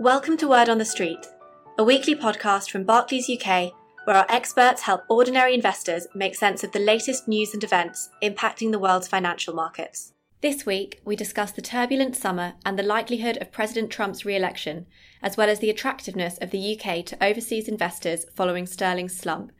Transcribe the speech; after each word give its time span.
Welcome 0.00 0.36
to 0.36 0.46
Word 0.46 0.68
on 0.68 0.78
the 0.78 0.84
Street, 0.84 1.26
a 1.76 1.82
weekly 1.82 2.14
podcast 2.14 2.70
from 2.70 2.84
Barclays 2.84 3.28
UK 3.28 3.72
where 4.04 4.14
our 4.14 4.26
experts 4.28 4.82
help 4.82 5.02
ordinary 5.08 5.54
investors 5.54 6.06
make 6.14 6.36
sense 6.36 6.62
of 6.62 6.70
the 6.70 6.78
latest 6.78 7.26
news 7.26 7.52
and 7.52 7.64
events 7.64 8.08
impacting 8.22 8.70
the 8.70 8.78
world's 8.78 9.08
financial 9.08 9.54
markets. 9.54 10.12
This 10.40 10.64
week, 10.64 11.00
we 11.04 11.16
discuss 11.16 11.50
the 11.50 11.62
turbulent 11.62 12.14
summer 12.14 12.54
and 12.64 12.78
the 12.78 12.84
likelihood 12.84 13.38
of 13.38 13.50
President 13.50 13.90
Trump's 13.90 14.24
re 14.24 14.36
election, 14.36 14.86
as 15.20 15.36
well 15.36 15.50
as 15.50 15.58
the 15.58 15.68
attractiveness 15.68 16.38
of 16.38 16.52
the 16.52 16.78
UK 16.78 17.04
to 17.06 17.24
overseas 17.24 17.66
investors 17.66 18.24
following 18.36 18.66
sterling's 18.66 19.18
slump, 19.18 19.50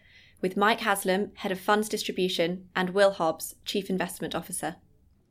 with 0.41 0.57
Mike 0.57 0.83
Haslam, 0.83 1.33
Head 1.35 1.51
of 1.51 1.59
Funds 1.59 1.89
Distribution, 1.89 2.69
and 2.77 2.91
Will 2.91 3.11
Hobbs, 3.11 3.57
Chief 3.65 3.91
Investment 3.91 4.37
Officer. 4.37 4.77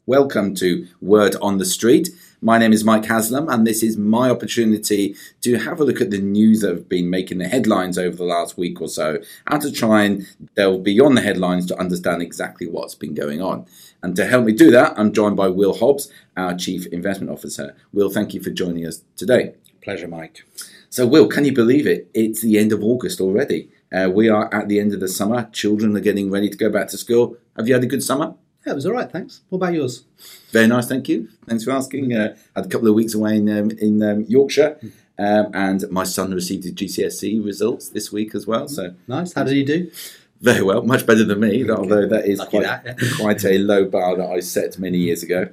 Welcome 0.07 0.55
to 0.55 0.87
Word 1.01 1.35
on 1.41 1.57
the 1.57 1.65
Street. 1.65 2.11
My 2.39 2.57
name 2.57 2.71
is 2.71 2.85
Mike 2.85 3.03
Haslam, 3.03 3.49
and 3.49 3.67
this 3.67 3.83
is 3.83 3.97
my 3.97 4.29
opportunity 4.29 5.17
to 5.41 5.57
have 5.57 5.81
a 5.81 5.83
look 5.83 5.99
at 5.99 6.11
the 6.11 6.17
news 6.17 6.61
that 6.61 6.69
have 6.69 6.87
been 6.87 7.09
making 7.09 7.39
the 7.39 7.49
headlines 7.49 7.97
over 7.97 8.15
the 8.15 8.23
last 8.23 8.57
week 8.57 8.79
or 8.79 8.87
so, 8.87 9.17
and 9.47 9.61
to 9.61 9.69
try 9.69 10.03
and 10.03 10.25
delve 10.55 10.81
beyond 10.83 11.17
the 11.17 11.21
headlines 11.21 11.65
to 11.65 11.77
understand 11.77 12.21
exactly 12.21 12.67
what's 12.67 12.95
been 12.95 13.15
going 13.15 13.41
on. 13.41 13.65
And 14.01 14.15
to 14.15 14.25
help 14.25 14.45
me 14.45 14.53
do 14.53 14.71
that, 14.71 14.97
I'm 14.97 15.11
joined 15.11 15.35
by 15.35 15.49
Will 15.49 15.77
Hobbs, 15.77 16.09
our 16.37 16.55
Chief 16.55 16.85
Investment 16.85 17.29
Officer. 17.29 17.75
Will, 17.91 18.09
thank 18.09 18.33
you 18.33 18.41
for 18.41 18.49
joining 18.49 18.85
us 18.85 19.03
today. 19.17 19.55
Pleasure, 19.81 20.07
Mike. 20.07 20.45
So, 20.89 21.05
Will, 21.05 21.27
can 21.27 21.43
you 21.43 21.51
believe 21.51 21.85
it? 21.85 22.09
It's 22.13 22.41
the 22.41 22.57
end 22.57 22.71
of 22.71 22.81
August 22.81 23.19
already. 23.19 23.67
Uh, 23.91 24.09
we 24.09 24.29
are 24.29 24.53
at 24.53 24.69
the 24.69 24.79
end 24.79 24.93
of 24.93 25.01
the 25.01 25.09
summer. 25.09 25.49
Children 25.51 25.97
are 25.97 25.99
getting 25.99 26.31
ready 26.31 26.49
to 26.49 26.57
go 26.57 26.69
back 26.69 26.87
to 26.89 26.97
school. 26.97 27.35
Have 27.57 27.67
you 27.67 27.73
had 27.73 27.83
a 27.83 27.87
good 27.87 28.03
summer? 28.03 28.35
Yeah, 28.67 28.73
it 28.73 28.75
was 28.75 28.85
all 28.85 28.91
right, 28.91 29.09
thanks. 29.09 29.39
What 29.47 29.59
about 29.59 29.75
yours? 29.75 30.03
Very 30.51 30.67
nice, 30.67 30.89
thank 30.89 31.07
you. 31.07 31.29
Thanks 31.47 31.63
for 31.63 31.71
asking. 31.71 32.13
Uh, 32.13 32.35
had 32.53 32.65
a 32.65 32.67
couple 32.67 32.89
of 32.89 32.95
weeks 32.95 33.13
away 33.13 33.37
in 33.37 33.47
um, 33.47 33.71
in 33.71 34.03
um, 34.03 34.25
Yorkshire, 34.27 34.77
um, 35.17 35.51
and 35.53 35.89
my 35.89 36.03
son 36.03 36.33
received 36.33 36.65
his 36.65 36.73
GCSE 36.73 37.45
results 37.45 37.87
this 37.87 38.11
week 38.11 38.35
as 38.35 38.45
well. 38.45 38.67
So 38.67 38.93
nice. 39.07 39.31
How 39.31 39.45
did 39.45 39.55
he 39.55 39.63
do? 39.63 39.89
Very 40.41 40.63
well, 40.63 40.83
much 40.83 41.05
better 41.05 41.23
than 41.23 41.39
me. 41.39 41.69
Although 41.69 42.09
that 42.09 42.25
is 42.25 42.39
Lucky 42.39 42.49
quite 42.49 42.63
that, 42.63 42.83
yeah. 42.85 43.09
quite 43.15 43.45
a 43.45 43.57
low 43.57 43.85
bar 43.85 44.17
that 44.17 44.29
I 44.29 44.41
set 44.41 44.77
many 44.77 44.97
years 44.97 45.23
ago. 45.23 45.47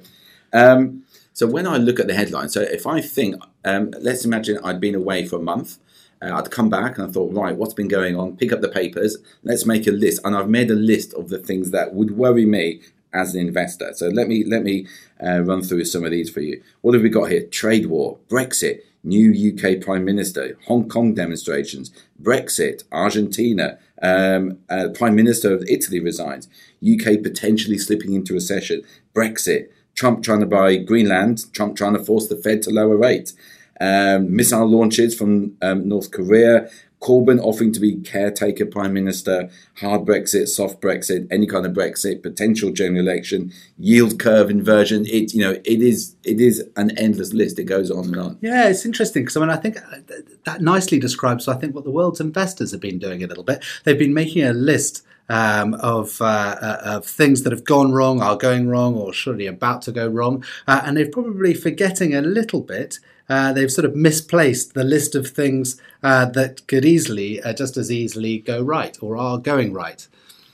Um, 0.51 1.05
so 1.31 1.47
when 1.47 1.67
I 1.67 1.77
look 1.77 2.01
at 2.01 2.07
the 2.07 2.15
headline, 2.15 2.49
so 2.49 2.63
if 2.63 2.85
I 2.85 2.99
think, 2.99 3.41
um, 3.63 3.93
let's 4.01 4.25
imagine 4.25 4.59
I'd 4.61 4.81
been 4.81 4.93
away 4.93 5.25
for 5.25 5.37
a 5.37 5.41
month. 5.41 5.77
Uh, 6.21 6.33
I'd 6.33 6.51
come 6.51 6.69
back 6.69 6.97
and 6.97 7.07
I 7.07 7.11
thought, 7.11 7.33
right, 7.33 7.55
what's 7.55 7.73
been 7.73 7.87
going 7.87 8.17
on? 8.17 8.35
Pick 8.37 8.51
up 8.51 8.61
the 8.61 8.69
papers. 8.69 9.17
Let's 9.43 9.65
make 9.65 9.85
a 9.87 9.91
list. 9.91 10.21
And 10.23 10.35
I've 10.35 10.49
made 10.49 10.71
a 10.71 10.75
list 10.75 11.13
of 11.13 11.29
the 11.29 11.37
things 11.37 11.71
that 11.71 11.93
would 11.93 12.11
worry 12.11 12.45
me 12.45 12.81
as 13.15 13.33
an 13.33 13.41
investor. 13.41 13.91
So 13.95 14.09
let 14.09 14.27
me 14.27 14.43
let 14.43 14.63
me 14.63 14.87
uh, 15.25 15.41
run 15.41 15.61
through 15.61 15.85
some 15.85 16.03
of 16.03 16.11
these 16.11 16.29
for 16.29 16.41
you. 16.41 16.61
What 16.81 16.93
have 16.93 17.03
we 17.03 17.09
got 17.09 17.31
here? 17.31 17.43
Trade 17.43 17.87
war, 17.87 18.19
Brexit, 18.29 18.81
new 19.03 19.31
UK 19.31 19.81
Prime 19.81 20.03
Minister, 20.03 20.57
Hong 20.67 20.89
Kong 20.89 21.13
demonstrations, 21.13 21.91
Brexit, 22.21 22.83
Argentina, 22.91 23.79
um, 24.01 24.59
uh, 24.69 24.89
Prime 24.93 25.15
Minister 25.15 25.53
of 25.53 25.63
Italy 25.69 25.99
resigns, 25.99 26.47
UK 26.83 27.23
potentially 27.23 27.77
slipping 27.77 28.13
into 28.13 28.33
recession, 28.33 28.83
Brexit, 29.13 29.69
Trump 29.95 30.23
trying 30.23 30.41
to 30.41 30.45
buy 30.45 30.75
Greenland, 30.75 31.51
Trump 31.53 31.77
trying 31.77 31.93
to 31.93 32.03
force 32.03 32.27
the 32.27 32.35
Fed 32.35 32.61
to 32.63 32.69
lower 32.69 32.97
rates. 32.97 33.33
Um, 33.79 34.35
missile 34.35 34.67
launches 34.67 35.15
from 35.15 35.57
um, 35.61 35.87
North 35.87 36.11
Korea, 36.11 36.69
Corbyn 37.05 37.39
offering 37.39 37.71
to 37.71 37.79
be 37.79 37.97
caretaker 37.97 38.65
prime 38.65 38.91
minister, 38.91 39.47
hard 39.75 40.01
Brexit, 40.05 40.47
soft 40.47 40.81
Brexit, 40.81 41.27
any 41.29 41.45
kind 41.45 41.63
of 41.63 41.73
Brexit, 41.73 42.23
potential 42.23 42.71
general 42.71 43.07
election, 43.07 43.53
yield 43.77 44.17
curve 44.17 44.49
inversion. 44.49 45.05
It 45.05 45.31
you 45.31 45.41
know 45.41 45.51
it 45.51 45.81
is 45.83 46.15
it 46.23 46.41
is 46.41 46.67
an 46.75 46.97
endless 46.97 47.31
list. 47.31 47.59
It 47.59 47.65
goes 47.65 47.91
on 47.91 48.05
and 48.05 48.17
on. 48.17 48.37
Yeah, 48.41 48.69
it's 48.69 48.87
interesting 48.87 49.21
because 49.21 49.37
I 49.37 49.41
mean 49.41 49.51
I 49.51 49.57
think 49.57 49.77
uh, 49.77 50.15
that 50.45 50.61
nicely 50.61 50.97
describes 50.97 51.47
I 51.47 51.57
think 51.57 51.75
what 51.75 51.83
the 51.83 51.91
world's 51.91 52.19
investors 52.19 52.71
have 52.71 52.81
been 52.81 52.97
doing 52.97 53.23
a 53.23 53.27
little 53.27 53.43
bit. 53.43 53.63
They've 53.83 53.99
been 53.99 54.15
making 54.15 54.43
a 54.43 54.53
list 54.53 55.03
um, 55.29 55.73
of, 55.75 56.21
uh, 56.21 56.57
uh, 56.61 56.81
of 56.83 57.05
things 57.05 57.43
that 57.43 57.51
have 57.51 57.63
gone 57.63 57.91
wrong, 57.91 58.21
are 58.21 58.37
going 58.37 58.67
wrong, 58.67 58.95
or 58.95 59.13
surely 59.13 59.47
about 59.47 59.81
to 59.83 59.91
go 59.91 60.07
wrong, 60.07 60.43
uh, 60.67 60.81
and 60.83 60.97
they're 60.97 61.09
probably 61.09 61.53
forgetting 61.53 62.13
a 62.13 62.21
little 62.21 62.61
bit. 62.61 62.99
Uh, 63.27 63.51
they've 63.53 63.71
sort 63.71 63.85
of 63.85 63.95
misplaced 63.95 64.75
the 64.75 64.83
list 64.83 65.15
of 65.15 65.27
things 65.27 65.81
uh, 66.03 66.25
that 66.25 66.67
could 66.67 66.85
easily, 66.85 67.41
uh, 67.41 67.53
just 67.53 67.75
as 67.75 67.91
easily, 67.91 68.37
go 68.37 68.61
right 68.61 68.97
or 69.01 69.17
are 69.17 69.37
going 69.37 69.73
right. 69.73 70.07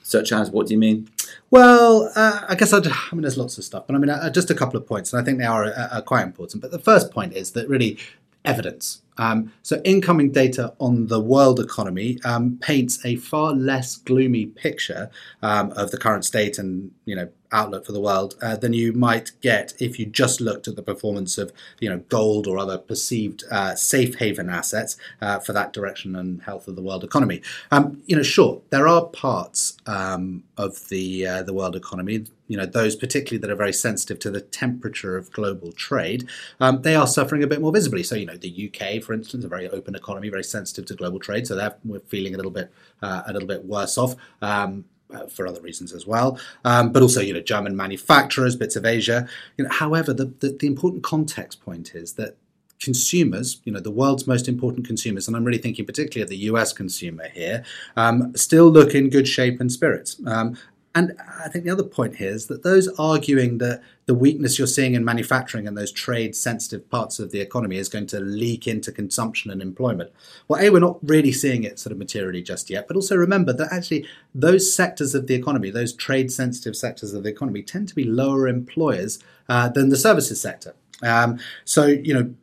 Such 0.03 0.31
as, 0.31 0.51
what 0.51 0.68
do 0.68 0.73
you 0.73 0.79
mean? 0.79 1.09
Well, 1.50 2.12
I 2.16 2.56
guess 2.56 2.73
I'd, 2.73 2.88
I 2.88 2.94
mean, 3.13 3.22
there's 3.22 3.38
lots 3.38 3.57
of 3.57 3.63
stuff, 3.63 3.88
but 3.88 3.96
I 3.96 4.00
mean, 4.00 4.34
just 4.34 4.50
a 4.50 4.56
couple 4.56 4.78
of 4.78 4.85
points, 4.85 5.13
and 5.13 5.22
I 5.22 5.25
think 5.25 5.38
they 5.38 5.46
are, 5.46 5.66
are 5.66 6.01
quite 6.01 6.23
important. 6.23 6.62
But 6.62 6.72
the 6.72 6.79
first 6.79 7.12
point 7.12 7.34
is 7.34 7.51
that 7.51 7.69
really 7.69 7.97
evidence. 8.46 9.02
Um, 9.18 9.53
so, 9.62 9.81
incoming 9.84 10.31
data 10.31 10.74
on 10.79 11.07
the 11.07 11.19
world 11.19 11.59
economy 11.59 12.18
um, 12.24 12.57
paints 12.62 13.06
a 13.06 13.18
far 13.18 13.53
less 13.53 13.97
gloomy 13.97 14.47
picture 14.47 15.09
um, 15.41 15.72
of 15.74 15.91
the 15.91 15.97
current 15.97 16.25
state 16.25 16.57
and 16.57 16.91
you 17.06 17.16
know 17.16 17.29
outlook 17.51 17.85
for 17.85 17.91
the 17.91 18.00
world 18.00 18.35
uh, 18.41 18.56
than 18.56 18.73
you 18.73 18.94
might 18.94 19.31
get 19.41 19.73
if 19.79 20.00
you 20.00 20.06
just 20.06 20.41
looked 20.41 20.67
at 20.67 20.75
the 20.75 20.81
performance 20.81 21.38
of 21.38 21.51
you 21.79 21.89
know 21.89 22.00
gold 22.09 22.47
or 22.47 22.57
other 22.57 22.78
perceived 22.78 23.44
uh, 23.51 23.75
safe 23.75 24.16
haven 24.16 24.50
assets 24.50 24.97
uh, 25.22 25.39
for 25.39 25.53
that 25.53 25.73
direction 25.73 26.16
and 26.16 26.41
health 26.44 26.67
of 26.67 26.75
the 26.75 26.81
world 26.81 27.03
economy. 27.03 27.41
Um, 27.72 28.01
you 28.06 28.16
know, 28.16 28.23
sure, 28.23 28.61
there 28.69 28.88
are 28.88 29.06
parts 29.06 29.78
um, 29.85 30.44
of 30.57 30.90
the 30.90 31.28
uh, 31.28 31.44
the 31.44 31.53
world 31.53 31.75
economy. 31.75 32.25
You 32.47 32.57
know, 32.57 32.66
those 32.66 32.97
particularly 32.97 33.40
that 33.40 33.50
are 33.50 33.56
very 33.56 33.72
sensitive 33.72 34.19
to 34.19 34.31
the 34.31 34.41
temperature 34.41 35.16
of 35.16 35.31
global 35.31 35.72
trade, 35.72 36.28
um, 36.59 36.81
they 36.81 36.95
are 36.95 37.07
suffering 37.07 37.44
a 37.44 37.47
bit 37.47 37.61
more 37.61 37.72
visibly. 37.72 38.03
So, 38.03 38.16
you 38.16 38.25
know, 38.25 38.35
the 38.35 38.69
UK, 38.69 39.01
for 39.01 39.13
instance, 39.13 39.45
a 39.45 39.47
very 39.47 39.69
open 39.69 39.95
economy, 39.95 40.28
very 40.28 40.44
sensitive 40.44 40.85
to 40.88 40.95
global 40.95 41.19
trade, 41.19 41.47
so 41.47 41.56
they're 41.56 41.75
we're 41.85 42.00
feeling 42.01 42.34
a 42.34 42.38
little 42.38 42.51
bit 42.51 42.72
uh, 43.01 43.23
a 43.25 43.34
little 43.34 43.47
bit 43.47 43.66
worse 43.66 43.97
off. 43.97 44.16
Um, 44.41 44.85
uh, 45.13 45.27
for 45.27 45.47
other 45.47 45.61
reasons 45.61 45.94
as 45.94 46.05
well, 46.05 46.39
um, 46.66 46.91
but 46.91 47.01
also 47.01 47.22
you 47.22 47.33
know 47.33 47.41
German 47.41 47.75
manufacturers, 47.75 48.55
bits 48.55 48.75
of 48.75 48.85
Asia. 48.85 49.27
You 49.57 49.66
know, 49.66 49.72
however, 49.72 50.13
the, 50.13 50.25
the, 50.39 50.57
the 50.59 50.67
important 50.67 51.03
context 51.03 51.61
point 51.61 51.95
is 51.95 52.13
that 52.13 52.38
consumers, 52.79 53.61
you 53.63 53.72
know, 53.72 53.79
the 53.79 53.91
world's 53.91 54.27
most 54.27 54.47
important 54.47 54.85
consumers, 54.85 55.27
and 55.27 55.38
I'm 55.38 55.44
really 55.44 55.59
thinking 55.59 55.85
particularly 55.85 56.23
of 56.23 56.29
the 56.29 56.45
US 56.51 56.73
consumer 56.73 57.29
here, 57.29 57.63
um, 57.95 58.35
still 58.35 58.69
look 58.69 58.95
in 58.95 59.09
good 59.09 59.27
shape 59.27 59.59
and 59.59 59.72
spirits. 59.72 60.19
Um, 60.25 60.57
and 60.94 61.13
I 61.41 61.47
think 61.47 61.63
the 61.63 61.72
other 61.72 61.84
point 61.84 62.18
here 62.18 62.31
is 62.31 62.47
that 62.47 62.63
those 62.63 62.88
arguing 63.00 63.59
that 63.59 63.81
the 64.07 64.13
weakness 64.13 64.57
you're 64.57 64.68
seeing 64.68 64.94
in 64.94 65.06
manufacturing 65.06 65.66
and 65.66 65.78
those 65.78 65.91
trade 65.91 66.35
sensitive 66.35 66.90
parts 66.90 67.18
of 67.18 67.31
the 67.31 67.40
economy 67.40 67.78
is 67.78 67.88
going 67.88 68.07
to 68.07 68.19
leak 68.19 68.68
into 68.68 68.91
consumption 68.91 69.52
and 69.52 69.62
employment. 69.62 70.12
Well, 70.50 70.62
A, 70.62 70.69
we're 70.69 70.79
not 70.79 71.00
really 71.02 71.31
seeing 71.31 71.63
it 71.63 71.79
sort 71.79 71.91
of 71.91 71.97
materially 71.97 72.41
just 72.41 72.69
yet, 72.69 72.88
but 72.88 72.97
also 72.97 73.16
remember 73.16 73.53
that 73.53 73.72
actually 73.72 74.06
those 74.35 74.74
sectors 74.74 75.16
of 75.16 75.28
the 75.28 75.35
economy, 75.35 75.69
those 75.69 75.94
trade 75.94 76.29
sensitive 76.29 76.75
sectors 76.75 77.13
of 77.13 77.23
the 77.23 77.29
economy, 77.29 77.63
tend 77.63 77.88
to 77.88 77.96
be 77.96 78.03
lower 78.03 78.50
employers 78.50 79.19
uh, 79.47 79.69
than 79.69 79.90
the 79.90 79.97
services 79.97 80.41
sector. 80.41 80.73
Um, 81.02 81.40
so, 81.63 81.85
you 81.85 82.13
know, 82.13 82.35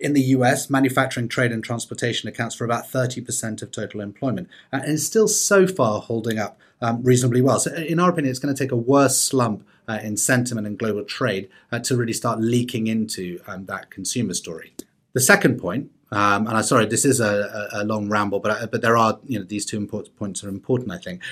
in 0.00 0.12
the 0.12 0.22
US, 0.22 0.70
manufacturing, 0.70 1.28
trade, 1.28 1.52
and 1.52 1.62
transportation 1.62 2.28
accounts 2.28 2.54
for 2.54 2.64
about 2.64 2.86
30% 2.88 3.62
of 3.62 3.70
total 3.70 4.00
employment, 4.00 4.48
uh, 4.72 4.80
and 4.82 4.92
is 4.92 5.06
still 5.06 5.28
so 5.28 5.66
far 5.66 6.00
holding 6.00 6.38
up 6.38 6.58
um, 6.80 7.02
reasonably 7.02 7.40
well. 7.40 7.58
So, 7.58 7.72
in 7.74 7.98
our 7.98 8.10
opinion, 8.10 8.30
it's 8.30 8.38
going 8.38 8.54
to 8.54 8.62
take 8.64 8.72
a 8.72 8.76
worse 8.76 9.18
slump 9.18 9.66
uh, 9.88 9.98
in 10.02 10.16
sentiment 10.16 10.66
and 10.66 10.78
global 10.78 11.04
trade 11.04 11.48
uh, 11.72 11.78
to 11.80 11.96
really 11.96 12.12
start 12.12 12.40
leaking 12.40 12.86
into 12.86 13.40
um, 13.46 13.66
that 13.66 13.90
consumer 13.90 14.34
story. 14.34 14.72
The 15.14 15.20
second 15.20 15.58
point, 15.58 15.90
um, 16.10 16.46
and 16.46 16.56
I'm 16.56 16.62
sorry, 16.62 16.86
this 16.86 17.04
is 17.04 17.20
a, 17.20 17.68
a 17.72 17.84
long 17.84 18.08
ramble, 18.08 18.40
but 18.40 18.62
uh, 18.62 18.66
but 18.66 18.80
there 18.80 18.96
are 18.96 19.18
you 19.26 19.38
know 19.38 19.44
these 19.44 19.66
two 19.66 19.76
important 19.76 20.16
points 20.16 20.42
are 20.44 20.48
important, 20.48 20.90
I 20.90 20.98
think. 20.98 21.22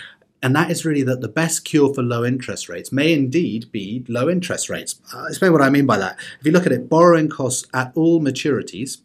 And 0.42 0.54
that 0.54 0.70
is 0.70 0.84
really 0.84 1.02
that 1.04 1.22
the 1.22 1.28
best 1.28 1.64
cure 1.64 1.92
for 1.92 2.02
low 2.02 2.24
interest 2.24 2.68
rates 2.68 2.92
may 2.92 3.12
indeed 3.12 3.72
be 3.72 4.04
low 4.08 4.28
interest 4.28 4.68
rates. 4.68 5.00
Uh, 5.12 5.20
I'll 5.20 5.26
explain 5.26 5.52
what 5.52 5.62
I 5.62 5.70
mean 5.70 5.86
by 5.86 5.98
that. 5.98 6.18
If 6.40 6.46
you 6.46 6.52
look 6.52 6.66
at 6.66 6.72
it, 6.72 6.88
borrowing 6.88 7.28
costs 7.28 7.66
at 7.72 7.92
all 7.94 8.20
maturities 8.20 8.98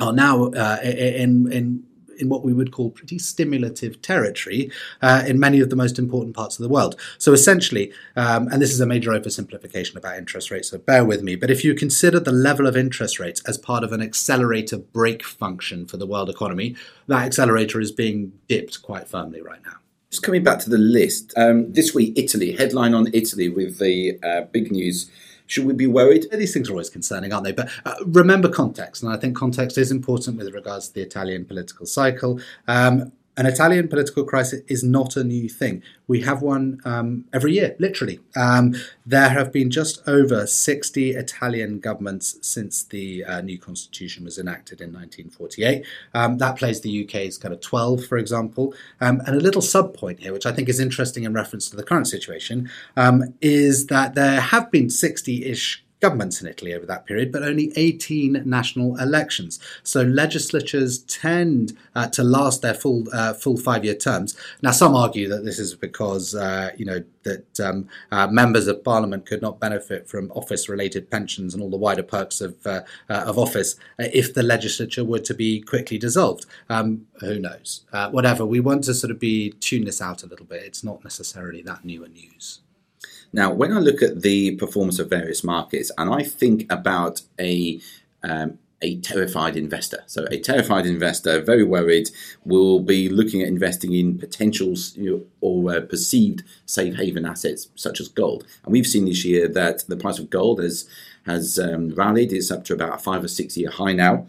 are 0.00 0.12
now 0.12 0.46
uh, 0.46 0.78
in, 0.82 1.50
in 1.52 1.84
in 2.18 2.28
what 2.28 2.44
we 2.44 2.52
would 2.52 2.72
call 2.72 2.90
pretty 2.90 3.18
stimulative 3.18 4.00
territory 4.02 4.70
uh, 5.02 5.22
in 5.26 5.38
many 5.38 5.60
of 5.60 5.70
the 5.70 5.76
most 5.76 5.98
important 5.98 6.34
parts 6.34 6.58
of 6.58 6.62
the 6.62 6.68
world. 6.68 6.98
So 7.18 7.32
essentially, 7.32 7.92
um, 8.16 8.48
and 8.48 8.60
this 8.60 8.72
is 8.72 8.80
a 8.80 8.86
major 8.86 9.10
oversimplification 9.10 9.96
about 9.96 10.16
interest 10.16 10.50
rates, 10.50 10.70
so 10.70 10.78
bear 10.78 11.04
with 11.04 11.22
me, 11.22 11.36
but 11.36 11.50
if 11.50 11.64
you 11.64 11.74
consider 11.74 12.20
the 12.20 12.32
level 12.32 12.66
of 12.66 12.76
interest 12.76 13.18
rates 13.18 13.42
as 13.46 13.58
part 13.58 13.84
of 13.84 13.92
an 13.92 14.02
accelerator 14.02 14.78
brake 14.78 15.24
function 15.24 15.86
for 15.86 15.96
the 15.96 16.06
world 16.06 16.30
economy, 16.30 16.74
that 17.06 17.24
accelerator 17.24 17.80
is 17.80 17.92
being 17.92 18.32
dipped 18.48 18.82
quite 18.82 19.08
firmly 19.08 19.40
right 19.40 19.62
now. 19.64 19.76
Just 20.16 20.24
coming 20.24 20.44
back 20.44 20.60
to 20.60 20.70
the 20.70 20.78
list, 20.78 21.34
um, 21.36 21.70
this 21.70 21.94
week, 21.94 22.14
Italy, 22.16 22.52
headline 22.52 22.94
on 22.94 23.08
Italy 23.12 23.50
with 23.50 23.78
the 23.78 24.18
uh, 24.22 24.46
big 24.50 24.72
news. 24.72 25.10
Should 25.46 25.66
we 25.66 25.74
be 25.74 25.86
worried? 25.86 26.24
These 26.32 26.54
things 26.54 26.70
are 26.70 26.72
always 26.72 26.88
concerning, 26.88 27.34
aren't 27.34 27.44
they? 27.44 27.52
But 27.52 27.68
uh, 27.84 27.96
remember 28.06 28.48
context, 28.48 29.02
and 29.02 29.12
I 29.12 29.18
think 29.18 29.36
context 29.36 29.76
is 29.76 29.90
important 29.90 30.38
with 30.38 30.54
regards 30.54 30.88
to 30.88 30.94
the 30.94 31.02
Italian 31.02 31.44
political 31.44 31.84
cycle. 31.84 32.40
Um, 32.66 33.12
an 33.36 33.46
Italian 33.46 33.88
political 33.88 34.24
crisis 34.24 34.62
is 34.66 34.82
not 34.82 35.16
a 35.16 35.22
new 35.24 35.48
thing. 35.48 35.82
We 36.08 36.22
have 36.22 36.40
one 36.40 36.80
um, 36.84 37.26
every 37.32 37.52
year, 37.52 37.76
literally. 37.78 38.20
Um, 38.34 38.74
there 39.04 39.28
have 39.28 39.52
been 39.52 39.70
just 39.70 40.02
over 40.08 40.46
60 40.46 41.10
Italian 41.10 41.80
governments 41.80 42.38
since 42.40 42.82
the 42.82 43.24
uh, 43.24 43.40
new 43.42 43.58
constitution 43.58 44.24
was 44.24 44.38
enacted 44.38 44.80
in 44.80 44.88
1948. 44.92 45.84
Um, 46.14 46.38
that 46.38 46.56
plays 46.56 46.80
the 46.80 47.04
UK's 47.04 47.36
kind 47.36 47.52
of 47.52 47.60
12, 47.60 48.06
for 48.06 48.16
example. 48.16 48.74
Um, 49.00 49.20
and 49.26 49.36
a 49.36 49.40
little 49.40 49.62
sub 49.62 49.94
point 49.94 50.20
here, 50.20 50.32
which 50.32 50.46
I 50.46 50.52
think 50.52 50.68
is 50.68 50.80
interesting 50.80 51.24
in 51.24 51.34
reference 51.34 51.68
to 51.70 51.76
the 51.76 51.82
current 51.82 52.08
situation, 52.08 52.70
um, 52.96 53.34
is 53.42 53.88
that 53.88 54.14
there 54.14 54.40
have 54.40 54.70
been 54.70 54.88
60 54.88 55.44
ish 55.44 55.85
governments 56.00 56.42
in 56.42 56.48
Italy 56.48 56.74
over 56.74 56.86
that 56.86 57.06
period, 57.06 57.32
but 57.32 57.42
only 57.42 57.72
18 57.76 58.42
national 58.44 58.96
elections. 58.96 59.58
So 59.82 60.02
legislatures 60.02 60.98
tend 61.00 61.76
uh, 61.94 62.08
to 62.08 62.22
last 62.22 62.62
their 62.62 62.74
full 62.74 63.04
uh, 63.12 63.32
full 63.34 63.56
five 63.56 63.84
year 63.84 63.94
terms. 63.94 64.36
Now, 64.62 64.72
some 64.72 64.94
argue 64.94 65.28
that 65.28 65.44
this 65.44 65.58
is 65.58 65.74
because 65.74 66.34
uh, 66.34 66.70
you 66.76 66.84
know 66.84 67.02
that 67.22 67.60
um, 67.60 67.88
uh, 68.12 68.26
members 68.28 68.66
of 68.66 68.84
parliament 68.84 69.26
could 69.26 69.42
not 69.42 69.58
benefit 69.58 70.08
from 70.08 70.30
office 70.32 70.68
related 70.68 71.10
pensions 71.10 71.54
and 71.54 71.62
all 71.62 71.70
the 71.70 71.76
wider 71.76 72.02
perks 72.02 72.40
of 72.40 72.54
uh, 72.66 72.82
uh, 73.08 73.24
of 73.26 73.38
office 73.38 73.76
if 73.98 74.34
the 74.34 74.42
legislature 74.42 75.04
were 75.04 75.18
to 75.18 75.34
be 75.34 75.60
quickly 75.60 75.98
dissolved. 75.98 76.46
Um, 76.68 77.06
who 77.20 77.38
knows? 77.38 77.84
whatever. 78.10 78.44
We 78.44 78.60
want 78.60 78.84
to 78.84 78.94
sort 78.94 79.10
of 79.10 79.18
be 79.18 79.50
tune 79.52 79.86
this 79.86 80.02
out 80.02 80.22
a 80.22 80.26
little 80.26 80.44
bit. 80.44 80.62
It's 80.62 80.84
not 80.84 81.02
necessarily 81.02 81.62
that 81.62 81.84
new 81.84 82.04
a 82.04 82.08
news. 82.08 82.60
Now, 83.32 83.52
when 83.52 83.72
I 83.72 83.78
look 83.78 84.02
at 84.02 84.22
the 84.22 84.56
performance 84.56 84.98
of 84.98 85.10
various 85.10 85.44
markets, 85.44 85.90
and 85.98 86.12
I 86.12 86.22
think 86.22 86.70
about 86.70 87.22
a 87.38 87.80
um, 88.22 88.58
a 88.82 89.00
terrified 89.00 89.56
investor. 89.56 90.02
So, 90.06 90.26
a 90.30 90.38
terrified 90.38 90.86
investor, 90.86 91.40
very 91.40 91.64
worried, 91.64 92.10
will 92.44 92.80
be 92.80 93.08
looking 93.08 93.40
at 93.42 93.48
investing 93.48 93.94
in 93.94 94.18
potentials 94.18 94.98
or 95.40 95.72
uh, 95.72 95.80
perceived 95.80 96.42
safe 96.66 96.96
haven 96.96 97.24
assets 97.24 97.68
such 97.74 98.00
as 98.00 98.08
gold. 98.08 98.44
And 98.64 98.72
we've 98.72 98.86
seen 98.86 99.06
this 99.06 99.24
year 99.24 99.48
that 99.48 99.86
the 99.88 99.96
price 99.96 100.18
of 100.18 100.30
gold 100.30 100.60
has 100.60 100.88
has 101.24 101.58
um, 101.58 101.90
rallied. 101.90 102.32
It's 102.32 102.50
up 102.50 102.64
to 102.66 102.74
about 102.74 102.94
a 102.94 102.98
five 102.98 103.24
or 103.24 103.28
six 103.28 103.56
year 103.56 103.70
high 103.70 103.92
now. 103.92 104.26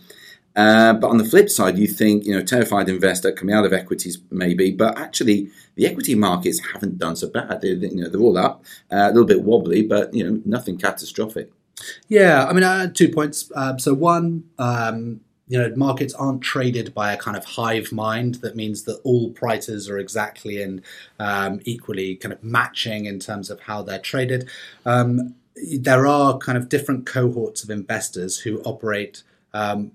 Uh, 0.58 0.94
but 0.94 1.08
on 1.08 1.20
the 1.20 1.24
flip 1.24 1.50
side, 1.50 1.78
you 1.78 1.86
think, 1.86 2.26
you 2.26 2.34
know, 2.34 2.44
terrified 2.44 2.90
investor 2.90 3.32
coming 3.32 3.54
out 3.54 3.64
of 3.64 3.72
equities 3.72 4.18
maybe, 4.32 4.72
but 4.72 4.98
actually 4.98 5.50
the 5.76 5.86
equity 5.86 6.16
markets 6.16 6.60
haven't 6.74 6.98
done 6.98 7.16
so 7.16 7.30
bad. 7.30 7.62
They're, 7.62 7.76
you 7.76 8.02
know, 8.02 8.10
they're 8.10 8.20
all 8.20 8.40
up, 8.40 8.66
uh, 8.92 9.06
a 9.06 9.14
little 9.14 9.28
bit 9.28 9.44
wobbly, 9.44 9.84
but, 9.84 10.14
you 10.16 10.24
know, 10.24 10.42
nothing 10.46 10.80
catastrophic. 10.80 11.52
Yeah, 12.08 12.48
I 12.48 12.54
mean, 12.54 12.64
uh, 12.64 12.90
two 12.92 13.10
points. 13.10 13.52
Uh, 13.56 13.78
so 13.78 13.94
one, 13.94 14.46
um, 14.58 15.22
you 15.48 15.60
know, 15.60 15.72
markets 15.76 16.16
aren't 16.16 16.42
traded 16.42 16.94
by 16.94 17.14
a 17.14 17.18
kind 17.18 17.38
of 17.38 17.46
hive 17.46 17.92
mind 17.92 18.36
that 18.36 18.56
means 18.56 18.84
that 18.84 19.00
all 19.04 19.30
prices 19.30 19.88
are 19.88 20.00
exactly 20.00 20.62
and 20.62 20.82
um, 21.20 21.62
equally 21.66 22.16
kind 22.16 22.34
of 22.34 22.44
matching 22.44 23.06
in 23.06 23.20
terms 23.20 23.52
of 23.52 23.60
how 23.62 23.84
they're 23.84 24.00
traded. 24.00 24.50
Um, 24.86 25.36
there 25.80 26.06
are 26.08 26.38
kind 26.40 26.58
of 26.58 26.68
different 26.68 27.06
cohorts 27.06 27.64
of 27.64 27.70
investors 27.70 28.40
who 28.40 28.60
operate 28.64 29.24
um, 29.54 29.92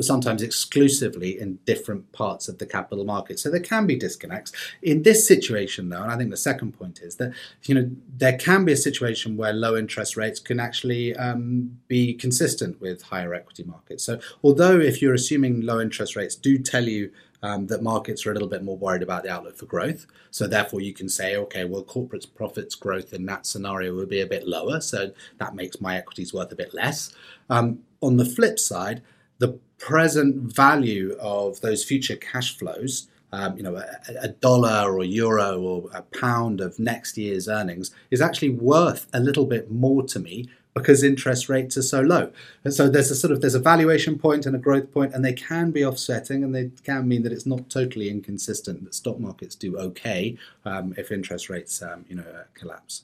sometimes 0.00 0.42
exclusively 0.42 1.38
in 1.40 1.58
different 1.64 2.10
parts 2.12 2.48
of 2.48 2.58
the 2.58 2.66
capital 2.66 3.04
market. 3.04 3.38
So 3.38 3.50
there 3.50 3.60
can 3.60 3.86
be 3.86 3.96
disconnects. 3.96 4.52
In 4.82 5.02
this 5.02 5.26
situation, 5.26 5.88
though, 5.88 6.02
and 6.02 6.12
I 6.12 6.16
think 6.16 6.30
the 6.30 6.36
second 6.36 6.72
point 6.72 7.00
is 7.00 7.16
that 7.16 7.32
you 7.64 7.74
know 7.74 7.90
there 8.16 8.38
can 8.38 8.64
be 8.64 8.72
a 8.72 8.76
situation 8.76 9.36
where 9.36 9.52
low 9.52 9.76
interest 9.76 10.16
rates 10.16 10.38
can 10.38 10.60
actually 10.60 11.16
um, 11.16 11.78
be 11.88 12.14
consistent 12.14 12.80
with 12.80 13.02
higher 13.02 13.34
equity 13.34 13.64
markets. 13.64 14.04
So 14.04 14.20
although 14.42 14.78
if 14.78 15.02
you're 15.02 15.14
assuming 15.14 15.62
low 15.62 15.80
interest 15.80 16.14
rates 16.14 16.36
do 16.36 16.58
tell 16.58 16.84
you 16.84 17.10
um, 17.42 17.66
that 17.68 17.82
markets 17.82 18.26
are 18.26 18.30
a 18.30 18.34
little 18.34 18.48
bit 18.48 18.64
more 18.64 18.76
worried 18.76 19.02
about 19.02 19.22
the 19.22 19.30
outlook 19.30 19.56
for 19.56 19.66
growth. 19.66 20.06
So 20.32 20.48
therefore, 20.48 20.80
you 20.80 20.92
can 20.92 21.08
say, 21.08 21.36
okay, 21.36 21.64
well, 21.64 21.84
corporate 21.84 22.26
profits 22.34 22.74
growth 22.74 23.12
in 23.12 23.26
that 23.26 23.46
scenario 23.46 23.94
will 23.94 24.06
be 24.06 24.20
a 24.20 24.26
bit 24.26 24.48
lower, 24.48 24.80
so 24.80 25.12
that 25.38 25.54
makes 25.54 25.80
my 25.80 25.96
equities 25.96 26.34
worth 26.34 26.50
a 26.50 26.56
bit 26.56 26.74
less. 26.74 27.14
Um, 27.48 27.84
on 28.00 28.16
the 28.16 28.24
flip 28.24 28.58
side, 28.58 29.02
the 29.38 29.60
present 29.78 30.36
value 30.36 31.16
of 31.20 31.60
those 31.60 31.84
future 31.84 32.16
cash 32.16 32.56
flows, 32.56 33.08
um, 33.32 33.56
you 33.56 33.62
know, 33.62 33.76
a, 33.76 33.84
a, 34.22 34.28
dollar 34.28 34.92
or 34.92 35.04
euro 35.04 35.60
or 35.60 35.90
a 35.92 36.02
pound 36.02 36.60
of 36.60 36.78
next 36.78 37.18
year's 37.18 37.48
earnings 37.48 37.90
is 38.10 38.22
actually 38.22 38.48
worth 38.48 39.06
a 39.12 39.20
little 39.20 39.44
bit 39.44 39.70
more 39.70 40.02
to 40.04 40.18
me 40.18 40.48
because 40.74 41.02
interest 41.02 41.48
rates 41.48 41.76
are 41.76 41.82
so 41.82 42.00
low. 42.00 42.30
And 42.64 42.72
so 42.72 42.88
there's 42.88 43.10
a 43.10 43.16
sort 43.16 43.32
of 43.32 43.40
there's 43.40 43.54
a 43.54 43.60
valuation 43.60 44.18
point 44.18 44.46
and 44.46 44.54
a 44.54 44.58
growth 44.58 44.92
point, 44.92 45.12
and 45.12 45.24
they 45.24 45.32
can 45.32 45.70
be 45.70 45.84
offsetting, 45.84 46.42
and 46.42 46.54
they 46.54 46.70
can 46.84 47.06
mean 47.08 47.22
that 47.24 47.32
it's 47.32 47.46
not 47.46 47.68
totally 47.68 48.08
inconsistent 48.08 48.84
that 48.84 48.94
stock 48.94 49.18
markets 49.18 49.54
do 49.54 49.76
okay 49.76 50.36
um, 50.64 50.94
if 50.96 51.10
interest 51.10 51.50
rates, 51.50 51.82
um, 51.82 52.04
you 52.08 52.16
know, 52.16 52.24
collapse. 52.54 53.02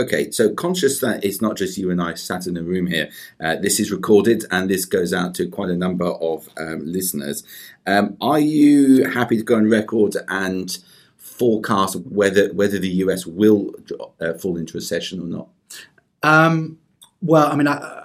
Okay, 0.00 0.30
so 0.30 0.54
conscious 0.54 1.00
that 1.00 1.24
it's 1.24 1.42
not 1.42 1.56
just 1.56 1.76
you 1.76 1.90
and 1.90 2.00
I 2.00 2.14
sat 2.14 2.46
in 2.46 2.56
a 2.56 2.62
room 2.62 2.86
here. 2.86 3.10
Uh, 3.40 3.56
this 3.56 3.80
is 3.80 3.90
recorded 3.90 4.44
and 4.52 4.70
this 4.70 4.84
goes 4.84 5.12
out 5.12 5.34
to 5.36 5.48
quite 5.48 5.70
a 5.70 5.76
number 5.76 6.06
of 6.06 6.48
um, 6.56 6.86
listeners. 6.86 7.42
Um, 7.84 8.16
are 8.20 8.38
you 8.38 9.08
happy 9.10 9.36
to 9.36 9.42
go 9.42 9.56
on 9.56 9.68
record 9.68 10.14
and 10.28 10.78
forecast 11.16 11.96
whether 11.96 12.52
whether 12.52 12.78
the 12.78 12.88
US 12.88 13.26
will 13.26 13.72
uh, 14.20 14.34
fall 14.34 14.56
into 14.56 14.74
a 14.74 14.78
recession 14.78 15.20
or 15.20 15.26
not? 15.26 15.48
Um, 16.22 16.78
well, 17.20 17.50
I 17.50 17.56
mean, 17.56 17.66
I, 17.66 18.04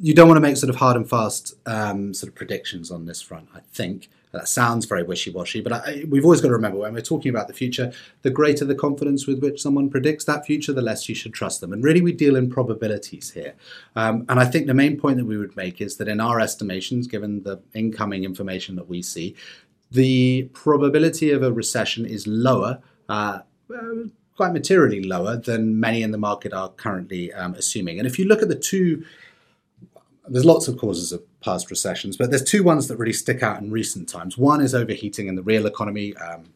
you 0.00 0.14
don't 0.14 0.28
want 0.28 0.38
to 0.38 0.42
make 0.42 0.56
sort 0.56 0.70
of 0.70 0.76
hard 0.76 0.96
and 0.96 1.08
fast 1.08 1.54
um, 1.66 2.14
sort 2.14 2.28
of 2.28 2.34
predictions 2.34 2.90
on 2.90 3.04
this 3.04 3.20
front. 3.20 3.48
I 3.54 3.60
think. 3.74 4.08
That 4.36 4.48
sounds 4.48 4.84
very 4.86 5.02
wishy 5.02 5.30
washy, 5.30 5.60
but 5.60 5.72
I, 5.72 6.04
we've 6.08 6.24
always 6.24 6.40
got 6.40 6.48
to 6.48 6.54
remember 6.54 6.78
when 6.78 6.92
we're 6.92 7.00
talking 7.00 7.30
about 7.30 7.48
the 7.48 7.54
future, 7.54 7.92
the 8.22 8.30
greater 8.30 8.64
the 8.64 8.74
confidence 8.74 9.26
with 9.26 9.40
which 9.40 9.62
someone 9.62 9.88
predicts 9.88 10.24
that 10.26 10.44
future, 10.44 10.72
the 10.72 10.82
less 10.82 11.08
you 11.08 11.14
should 11.14 11.32
trust 11.32 11.60
them. 11.60 11.72
And 11.72 11.82
really, 11.82 12.02
we 12.02 12.12
deal 12.12 12.36
in 12.36 12.50
probabilities 12.50 13.30
here. 13.30 13.54
Um, 13.94 14.24
and 14.28 14.38
I 14.38 14.44
think 14.44 14.66
the 14.66 14.74
main 14.74 14.98
point 14.98 15.16
that 15.16 15.24
we 15.24 15.38
would 15.38 15.56
make 15.56 15.80
is 15.80 15.96
that 15.96 16.08
in 16.08 16.20
our 16.20 16.38
estimations, 16.38 17.06
given 17.06 17.42
the 17.42 17.60
incoming 17.74 18.24
information 18.24 18.76
that 18.76 18.88
we 18.88 19.02
see, 19.02 19.34
the 19.90 20.50
probability 20.52 21.30
of 21.30 21.42
a 21.42 21.52
recession 21.52 22.04
is 22.04 22.26
lower. 22.26 22.80
Uh, 23.08 23.40
quite 24.36 24.52
materially 24.52 25.02
lower 25.02 25.36
than 25.36 25.80
many 25.80 26.02
in 26.02 26.10
the 26.10 26.18
market 26.18 26.52
are 26.52 26.68
currently 26.70 27.32
um, 27.32 27.54
assuming. 27.54 27.98
And 27.98 28.06
if 28.06 28.18
you 28.18 28.26
look 28.26 28.42
at 28.42 28.48
the 28.48 28.54
two 28.54 29.04
there's 30.28 30.44
lots 30.44 30.68
of 30.68 30.76
causes 30.76 31.12
of 31.12 31.22
past 31.46 31.70
recessions, 31.70 32.18
but 32.18 32.28
there's 32.28 32.44
two 32.44 32.62
ones 32.62 32.88
that 32.88 32.98
really 32.98 33.14
stick 33.14 33.42
out 33.42 33.62
in 33.62 33.70
recent 33.70 34.08
times. 34.08 34.36
One 34.36 34.60
is 34.60 34.74
overheating 34.74 35.28
in 35.28 35.36
the 35.36 35.42
real 35.42 35.64
economy. 35.64 36.14
Um, 36.16 36.52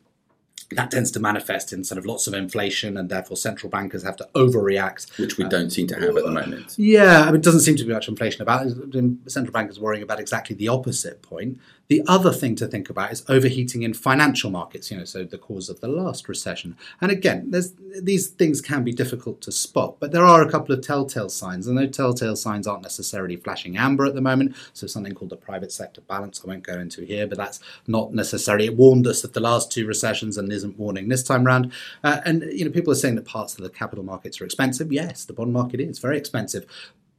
that 0.72 0.90
tends 0.90 1.10
to 1.12 1.20
manifest 1.20 1.72
in 1.72 1.82
sort 1.82 1.98
of 1.98 2.06
lots 2.06 2.26
of 2.26 2.34
inflation, 2.34 2.96
and 2.96 3.08
therefore 3.08 3.36
central 3.36 3.70
bankers 3.70 4.02
have 4.02 4.16
to 4.16 4.28
overreact, 4.34 5.18
which 5.18 5.36
we 5.38 5.44
don't 5.44 5.70
seem 5.70 5.86
to 5.88 5.94
have 5.94 6.16
at 6.16 6.24
the 6.24 6.30
moment. 6.30 6.74
Yeah, 6.76 7.22
I 7.22 7.26
mean, 7.26 7.36
it 7.36 7.42
doesn't 7.42 7.60
seem 7.60 7.76
to 7.76 7.84
be 7.84 7.92
much 7.92 8.08
inflation 8.08 8.42
about. 8.42 8.66
It. 8.66 9.14
Central 9.26 9.52
bankers 9.52 9.80
worrying 9.80 10.02
about 10.02 10.20
exactly 10.20 10.54
the 10.54 10.68
opposite 10.68 11.22
point. 11.22 11.58
The 11.90 12.04
other 12.06 12.32
thing 12.32 12.54
to 12.54 12.68
think 12.68 12.88
about 12.88 13.10
is 13.10 13.24
overheating 13.28 13.82
in 13.82 13.94
financial 13.94 14.48
markets, 14.48 14.92
you 14.92 14.96
know, 14.96 15.04
so 15.04 15.24
the 15.24 15.36
cause 15.36 15.68
of 15.68 15.80
the 15.80 15.88
last 15.88 16.28
recession. 16.28 16.76
And 17.00 17.10
again, 17.10 17.52
these 18.00 18.28
things 18.28 18.60
can 18.60 18.84
be 18.84 18.92
difficult 18.92 19.40
to 19.40 19.50
spot, 19.50 19.96
but 19.98 20.12
there 20.12 20.24
are 20.24 20.40
a 20.40 20.48
couple 20.48 20.72
of 20.72 20.82
telltale 20.82 21.28
signs, 21.28 21.66
and 21.66 21.76
those 21.76 21.90
telltale 21.90 22.36
signs 22.36 22.68
aren't 22.68 22.84
necessarily 22.84 23.34
flashing 23.34 23.76
amber 23.76 24.06
at 24.06 24.14
the 24.14 24.20
moment. 24.20 24.54
So 24.72 24.86
something 24.86 25.16
called 25.16 25.32
the 25.32 25.36
private 25.36 25.72
sector 25.72 26.00
balance, 26.02 26.40
I 26.44 26.46
won't 26.46 26.62
go 26.62 26.78
into 26.78 27.02
here, 27.02 27.26
but 27.26 27.38
that's 27.38 27.58
not 27.88 28.14
necessarily, 28.14 28.66
it 28.66 28.76
warned 28.76 29.08
us 29.08 29.24
of 29.24 29.32
the 29.32 29.40
last 29.40 29.72
two 29.72 29.84
recessions 29.84 30.38
and 30.38 30.52
isn't 30.52 30.78
warning 30.78 31.08
this 31.08 31.24
time 31.24 31.42
round. 31.42 31.72
Uh, 32.04 32.20
and, 32.24 32.44
you 32.52 32.64
know, 32.64 32.70
people 32.70 32.92
are 32.92 32.96
saying 32.96 33.16
that 33.16 33.26
parts 33.26 33.56
of 33.56 33.64
the 33.64 33.68
capital 33.68 34.04
markets 34.04 34.40
are 34.40 34.44
expensive. 34.44 34.92
Yes, 34.92 35.24
the 35.24 35.32
bond 35.32 35.52
market 35.52 35.80
is 35.80 35.98
very 35.98 36.16
expensive 36.16 36.66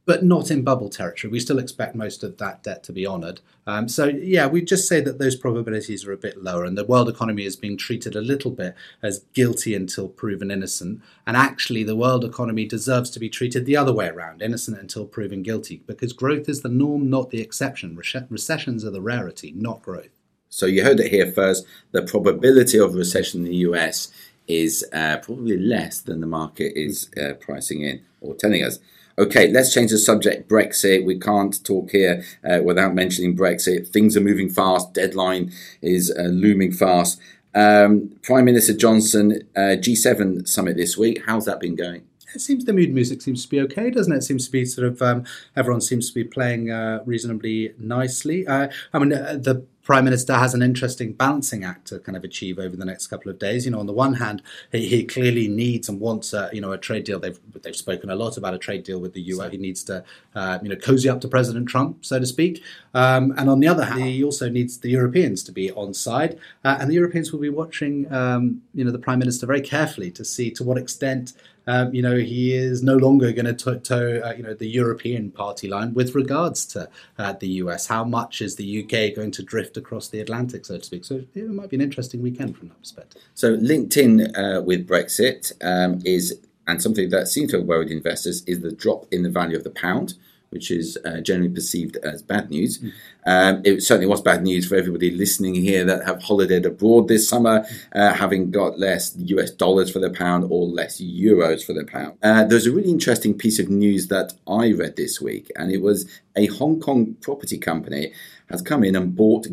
but 0.04 0.24
not 0.24 0.50
in 0.50 0.62
bubble 0.62 0.88
territory. 0.88 1.30
We 1.30 1.40
still 1.40 1.58
expect 1.58 1.94
most 1.94 2.24
of 2.24 2.38
that 2.38 2.62
debt 2.62 2.82
to 2.84 2.92
be 2.92 3.06
honoured. 3.06 3.40
Um, 3.66 3.88
so, 3.88 4.06
yeah, 4.06 4.46
we 4.46 4.62
just 4.62 4.88
say 4.88 5.00
that 5.00 5.18
those 5.18 5.36
probabilities 5.36 6.04
are 6.04 6.12
a 6.12 6.16
bit 6.16 6.42
lower, 6.42 6.64
and 6.64 6.76
the 6.76 6.84
world 6.84 7.08
economy 7.08 7.44
is 7.44 7.54
being 7.54 7.76
treated 7.76 8.16
a 8.16 8.20
little 8.20 8.50
bit 8.50 8.74
as 9.02 9.24
guilty 9.32 9.74
until 9.74 10.08
proven 10.08 10.50
innocent. 10.50 11.00
And 11.26 11.36
actually, 11.36 11.84
the 11.84 11.96
world 11.96 12.24
economy 12.24 12.66
deserves 12.66 13.10
to 13.10 13.20
be 13.20 13.28
treated 13.28 13.64
the 13.64 13.76
other 13.76 13.92
way 13.92 14.08
around 14.08 14.42
innocent 14.42 14.78
until 14.78 15.06
proven 15.06 15.42
guilty, 15.42 15.82
because 15.86 16.12
growth 16.12 16.48
is 16.48 16.62
the 16.62 16.68
norm, 16.68 17.08
not 17.08 17.30
the 17.30 17.40
exception. 17.40 17.96
recessions 18.28 18.84
are 18.84 18.90
the 18.90 19.00
rarity, 19.00 19.52
not 19.56 19.82
growth. 19.82 20.18
So, 20.48 20.66
you 20.66 20.82
heard 20.82 20.98
it 20.98 21.12
here 21.12 21.30
first. 21.30 21.64
The 21.92 22.02
probability 22.02 22.78
of 22.78 22.94
recession 22.94 23.46
in 23.46 23.52
the 23.52 23.56
US 23.58 24.12
is 24.48 24.84
uh, 24.92 25.18
probably 25.18 25.56
less 25.56 26.00
than 26.00 26.20
the 26.20 26.26
market 26.26 26.72
is 26.74 27.08
uh, 27.20 27.34
pricing 27.34 27.82
in 27.82 28.02
or 28.20 28.34
telling 28.34 28.64
us. 28.64 28.78
Okay, 29.18 29.48
let's 29.48 29.74
change 29.74 29.90
the 29.90 29.98
subject. 29.98 30.48
Brexit. 30.48 31.04
We 31.04 31.18
can't 31.18 31.62
talk 31.64 31.90
here 31.90 32.24
uh, 32.48 32.60
without 32.64 32.94
mentioning 32.94 33.36
Brexit. 33.36 33.88
Things 33.88 34.16
are 34.16 34.20
moving 34.20 34.48
fast. 34.48 34.94
Deadline 34.94 35.52
is 35.82 36.14
uh, 36.18 36.22
looming 36.22 36.72
fast. 36.72 37.20
Um, 37.54 38.16
Prime 38.22 38.46
Minister 38.46 38.74
Johnson, 38.74 39.46
uh, 39.54 39.76
G7 39.76 40.48
summit 40.48 40.76
this 40.76 40.96
week. 40.96 41.22
How's 41.26 41.44
that 41.44 41.60
been 41.60 41.76
going? 41.76 42.04
It 42.34 42.40
seems 42.40 42.64
the 42.64 42.72
mood 42.72 42.92
music 42.92 43.22
seems 43.22 43.44
to 43.44 43.48
be 43.48 43.60
okay, 43.60 43.90
doesn't 43.90 44.12
it? 44.12 44.18
it 44.18 44.22
seems 44.22 44.46
to 44.46 44.52
be 44.52 44.64
sort 44.64 44.86
of 44.86 45.02
um, 45.02 45.24
everyone 45.56 45.80
seems 45.80 46.08
to 46.08 46.14
be 46.14 46.24
playing 46.24 46.70
uh, 46.70 47.02
reasonably 47.04 47.74
nicely. 47.78 48.46
Uh, 48.46 48.68
I 48.92 48.98
mean, 48.98 49.12
uh, 49.12 49.38
the 49.40 49.64
Prime 49.82 50.04
Minister 50.04 50.34
has 50.34 50.54
an 50.54 50.62
interesting 50.62 51.12
balancing 51.12 51.64
act 51.64 51.88
to 51.88 51.98
kind 51.98 52.16
of 52.16 52.22
achieve 52.22 52.60
over 52.60 52.76
the 52.76 52.84
next 52.84 53.08
couple 53.08 53.30
of 53.30 53.38
days. 53.38 53.64
You 53.64 53.72
know, 53.72 53.80
on 53.80 53.86
the 53.86 53.92
one 53.92 54.14
hand, 54.14 54.40
he, 54.70 54.86
he 54.86 55.04
clearly 55.04 55.48
needs 55.48 55.88
and 55.88 55.98
wants 55.98 56.32
a, 56.32 56.48
you 56.52 56.60
know 56.60 56.70
a 56.70 56.78
trade 56.78 57.04
deal. 57.04 57.18
They've 57.18 57.38
they've 57.62 57.74
spoken 57.74 58.08
a 58.08 58.14
lot 58.14 58.36
about 58.36 58.54
a 58.54 58.58
trade 58.58 58.84
deal 58.84 59.00
with 59.00 59.12
the 59.12 59.22
US. 59.22 59.50
He 59.50 59.58
needs 59.58 59.82
to 59.84 60.04
uh, 60.36 60.60
you 60.62 60.68
know 60.68 60.76
cozy 60.76 61.08
up 61.08 61.20
to 61.22 61.28
President 61.28 61.68
Trump, 61.68 62.04
so 62.04 62.18
to 62.20 62.26
speak. 62.26 62.62
Um, 62.94 63.34
and 63.36 63.50
on 63.50 63.58
the 63.58 63.66
other 63.66 63.84
hand, 63.84 64.02
he 64.04 64.22
also 64.22 64.48
needs 64.48 64.78
the 64.78 64.90
Europeans 64.90 65.42
to 65.44 65.52
be 65.52 65.72
on 65.72 65.94
side, 65.94 66.38
uh, 66.64 66.76
and 66.78 66.88
the 66.88 66.94
Europeans 66.94 67.32
will 67.32 67.40
be 67.40 67.50
watching 67.50 68.12
um, 68.12 68.62
you 68.74 68.84
know 68.84 68.92
the 68.92 69.00
Prime 69.00 69.18
Minister 69.18 69.46
very 69.46 69.62
carefully 69.62 70.12
to 70.12 70.24
see 70.24 70.50
to 70.52 70.62
what 70.62 70.78
extent 70.78 71.32
um, 71.66 71.94
you 71.94 72.02
know, 72.02 72.16
he 72.16 72.54
is 72.54 72.82
no 72.82 72.96
longer 72.96 73.32
going 73.32 73.56
to 73.56 73.78
toe, 73.78 74.20
uh, 74.24 74.34
you 74.36 74.42
know, 74.42 74.54
the 74.54 74.68
European 74.68 75.30
party 75.30 75.68
line 75.68 75.94
with 75.94 76.14
regards 76.14 76.66
to 76.66 76.88
uh, 77.18 77.32
the 77.34 77.48
US. 77.48 77.86
How 77.86 78.04
much 78.04 78.40
is 78.40 78.56
the 78.56 78.82
UK 78.82 79.14
going 79.14 79.30
to 79.32 79.42
drift 79.42 79.76
across 79.76 80.08
the 80.08 80.20
Atlantic, 80.20 80.66
so 80.66 80.78
to 80.78 80.84
speak? 80.84 81.04
So 81.04 81.22
it 81.34 81.50
might 81.50 81.70
be 81.70 81.76
an 81.76 81.82
interesting 81.82 82.22
weekend 82.22 82.56
from 82.56 82.68
that 82.68 82.80
perspective. 82.80 83.22
So 83.34 83.50
linked 83.50 83.96
in 83.96 84.34
uh, 84.36 84.62
with 84.62 84.88
Brexit 84.88 85.52
um, 85.62 86.00
is, 86.04 86.38
and 86.66 86.82
something 86.82 87.10
that 87.10 87.28
seems 87.28 87.50
to 87.52 87.58
have 87.58 87.66
worried 87.66 87.90
investors, 87.90 88.42
is 88.44 88.60
the 88.60 88.72
drop 88.72 89.06
in 89.12 89.22
the 89.22 89.30
value 89.30 89.56
of 89.56 89.64
the 89.64 89.70
pound 89.70 90.14
which 90.52 90.70
is 90.70 90.98
uh, 91.04 91.20
generally 91.20 91.52
perceived 91.52 91.96
as 91.96 92.22
bad 92.22 92.50
news. 92.50 92.78
Um, 93.24 93.62
it 93.64 93.82
certainly 93.82 94.06
was 94.06 94.20
bad 94.20 94.42
news 94.42 94.66
for 94.66 94.76
everybody 94.76 95.10
listening 95.10 95.54
here 95.54 95.84
that 95.84 96.04
have 96.04 96.18
holidayed 96.18 96.66
abroad 96.66 97.08
this 97.08 97.28
summer, 97.28 97.64
uh, 97.94 98.12
having 98.12 98.50
got 98.50 98.78
less 98.78 99.14
US 99.16 99.50
dollars 99.50 99.90
for 99.90 99.98
the 99.98 100.10
pound 100.10 100.46
or 100.50 100.66
less 100.66 101.00
euros 101.00 101.64
for 101.64 101.72
the 101.72 101.84
pound. 101.84 102.18
Uh, 102.22 102.44
there's 102.44 102.66
a 102.66 102.72
really 102.72 102.90
interesting 102.90 103.36
piece 103.36 103.58
of 103.58 103.68
news 103.68 104.08
that 104.08 104.34
I 104.46 104.72
read 104.72 104.96
this 104.96 105.20
week, 105.20 105.50
and 105.56 105.72
it 105.72 105.80
was 105.80 106.08
a 106.36 106.46
Hong 106.46 106.80
Kong 106.80 107.16
property 107.20 107.58
company 107.58 108.12
has 108.50 108.62
come 108.62 108.84
in 108.84 108.94
and 108.94 109.16
bought 109.16 109.46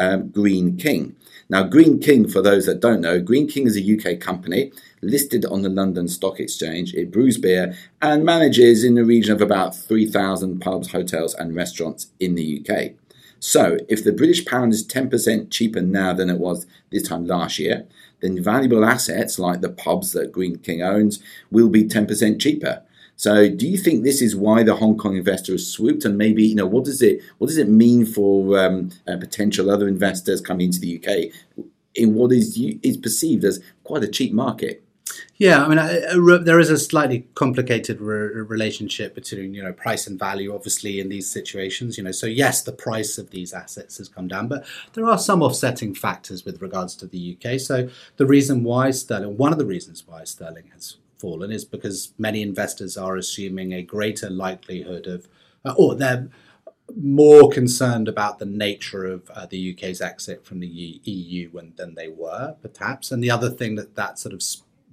um, 0.00 0.30
Greene 0.30 0.76
King. 0.76 1.14
Now, 1.48 1.64
Greene 1.64 2.00
King, 2.00 2.28
for 2.28 2.40
those 2.40 2.66
that 2.66 2.80
don't 2.80 3.00
know, 3.00 3.20
Greene 3.20 3.48
King 3.48 3.66
is 3.66 3.76
a 3.76 4.14
UK 4.14 4.20
company 4.20 4.72
listed 5.02 5.44
on 5.44 5.62
the 5.62 5.68
London 5.68 6.08
Stock 6.08 6.40
Exchange. 6.40 6.94
It 6.94 7.10
brews 7.10 7.38
beer 7.38 7.74
and 8.00 8.24
manages 8.24 8.82
in 8.82 8.94
the 8.94 9.04
region 9.04 9.32
of 9.32 9.40
about 9.40 9.76
3,000 9.76 10.60
pubs, 10.60 10.92
hotels, 10.92 11.34
and 11.34 11.54
restaurants 11.54 12.08
in 12.18 12.34
the 12.34 12.60
UK. 12.60 12.92
So, 13.40 13.78
if 13.88 14.04
the 14.04 14.12
British 14.12 14.44
pound 14.44 14.72
is 14.72 14.86
10% 14.86 15.50
cheaper 15.50 15.80
now 15.80 16.12
than 16.12 16.30
it 16.30 16.38
was 16.38 16.66
this 16.90 17.08
time 17.08 17.26
last 17.26 17.58
year, 17.58 17.86
then 18.20 18.42
valuable 18.42 18.84
assets 18.84 19.38
like 19.38 19.60
the 19.60 19.70
pubs 19.70 20.12
that 20.12 20.32
Greene 20.32 20.58
King 20.58 20.82
owns 20.82 21.22
will 21.50 21.68
be 21.68 21.84
10% 21.84 22.38
cheaper. 22.40 22.82
So, 23.20 23.50
do 23.50 23.68
you 23.68 23.76
think 23.76 24.02
this 24.02 24.22
is 24.22 24.34
why 24.34 24.62
the 24.62 24.76
Hong 24.76 24.96
Kong 24.96 25.14
investor 25.14 25.52
has 25.52 25.70
swooped? 25.70 26.06
And 26.06 26.16
maybe, 26.16 26.42
you 26.42 26.54
know, 26.54 26.64
what 26.64 26.86
does 26.86 27.02
it 27.02 27.20
what 27.36 27.48
does 27.48 27.58
it 27.58 27.68
mean 27.68 28.06
for 28.06 28.58
um, 28.58 28.92
uh, 29.06 29.18
potential 29.18 29.70
other 29.70 29.86
investors 29.86 30.40
coming 30.40 30.68
into 30.68 30.80
the 30.80 30.96
UK 30.96 31.30
in 31.94 32.14
what 32.14 32.32
is 32.32 32.58
is 32.82 32.96
perceived 32.96 33.44
as 33.44 33.62
quite 33.84 34.02
a 34.02 34.08
cheap 34.08 34.32
market? 34.32 34.82
Yeah, 35.36 35.62
I 35.62 35.68
mean, 35.68 35.78
I, 35.78 35.98
I, 35.98 36.38
there 36.38 36.58
is 36.58 36.70
a 36.70 36.78
slightly 36.78 37.26
complicated 37.34 38.00
re- 38.00 38.40
relationship 38.40 39.14
between 39.14 39.52
you 39.52 39.62
know 39.62 39.74
price 39.74 40.06
and 40.06 40.18
value, 40.18 40.54
obviously, 40.54 40.98
in 40.98 41.10
these 41.10 41.30
situations. 41.30 41.98
You 41.98 42.04
know, 42.04 42.12
so 42.12 42.26
yes, 42.26 42.62
the 42.62 42.72
price 42.72 43.18
of 43.18 43.32
these 43.32 43.52
assets 43.52 43.98
has 43.98 44.08
come 44.08 44.28
down, 44.28 44.48
but 44.48 44.64
there 44.94 45.04
are 45.04 45.18
some 45.18 45.42
offsetting 45.42 45.94
factors 45.94 46.46
with 46.46 46.62
regards 46.62 46.96
to 46.96 47.06
the 47.06 47.36
UK. 47.36 47.60
So 47.60 47.90
the 48.16 48.24
reason 48.24 48.64
why 48.64 48.92
sterling, 48.92 49.36
one 49.36 49.52
of 49.52 49.58
the 49.58 49.66
reasons 49.66 50.04
why 50.06 50.24
sterling 50.24 50.70
has 50.72 50.96
fallen 51.20 51.52
is 51.52 51.64
because 51.64 52.12
many 52.18 52.42
investors 52.42 52.96
are 52.96 53.16
assuming 53.16 53.72
a 53.72 53.82
greater 53.82 54.30
likelihood 54.30 55.06
of, 55.06 55.28
uh, 55.64 55.74
or 55.76 55.94
they're 55.94 56.28
more 56.96 57.50
concerned 57.50 58.08
about 58.08 58.38
the 58.38 58.46
nature 58.46 59.04
of 59.04 59.30
uh, 59.30 59.46
the 59.46 59.72
UK's 59.72 60.00
exit 60.00 60.44
from 60.44 60.60
the 60.60 60.66
EU 60.66 61.48
when, 61.50 61.72
than 61.76 61.94
they 61.94 62.08
were, 62.08 62.56
perhaps. 62.62 63.12
And 63.12 63.22
the 63.22 63.30
other 63.30 63.50
thing 63.50 63.76
that 63.76 63.94
that 63.96 64.18
sort 64.18 64.34
of 64.34 64.42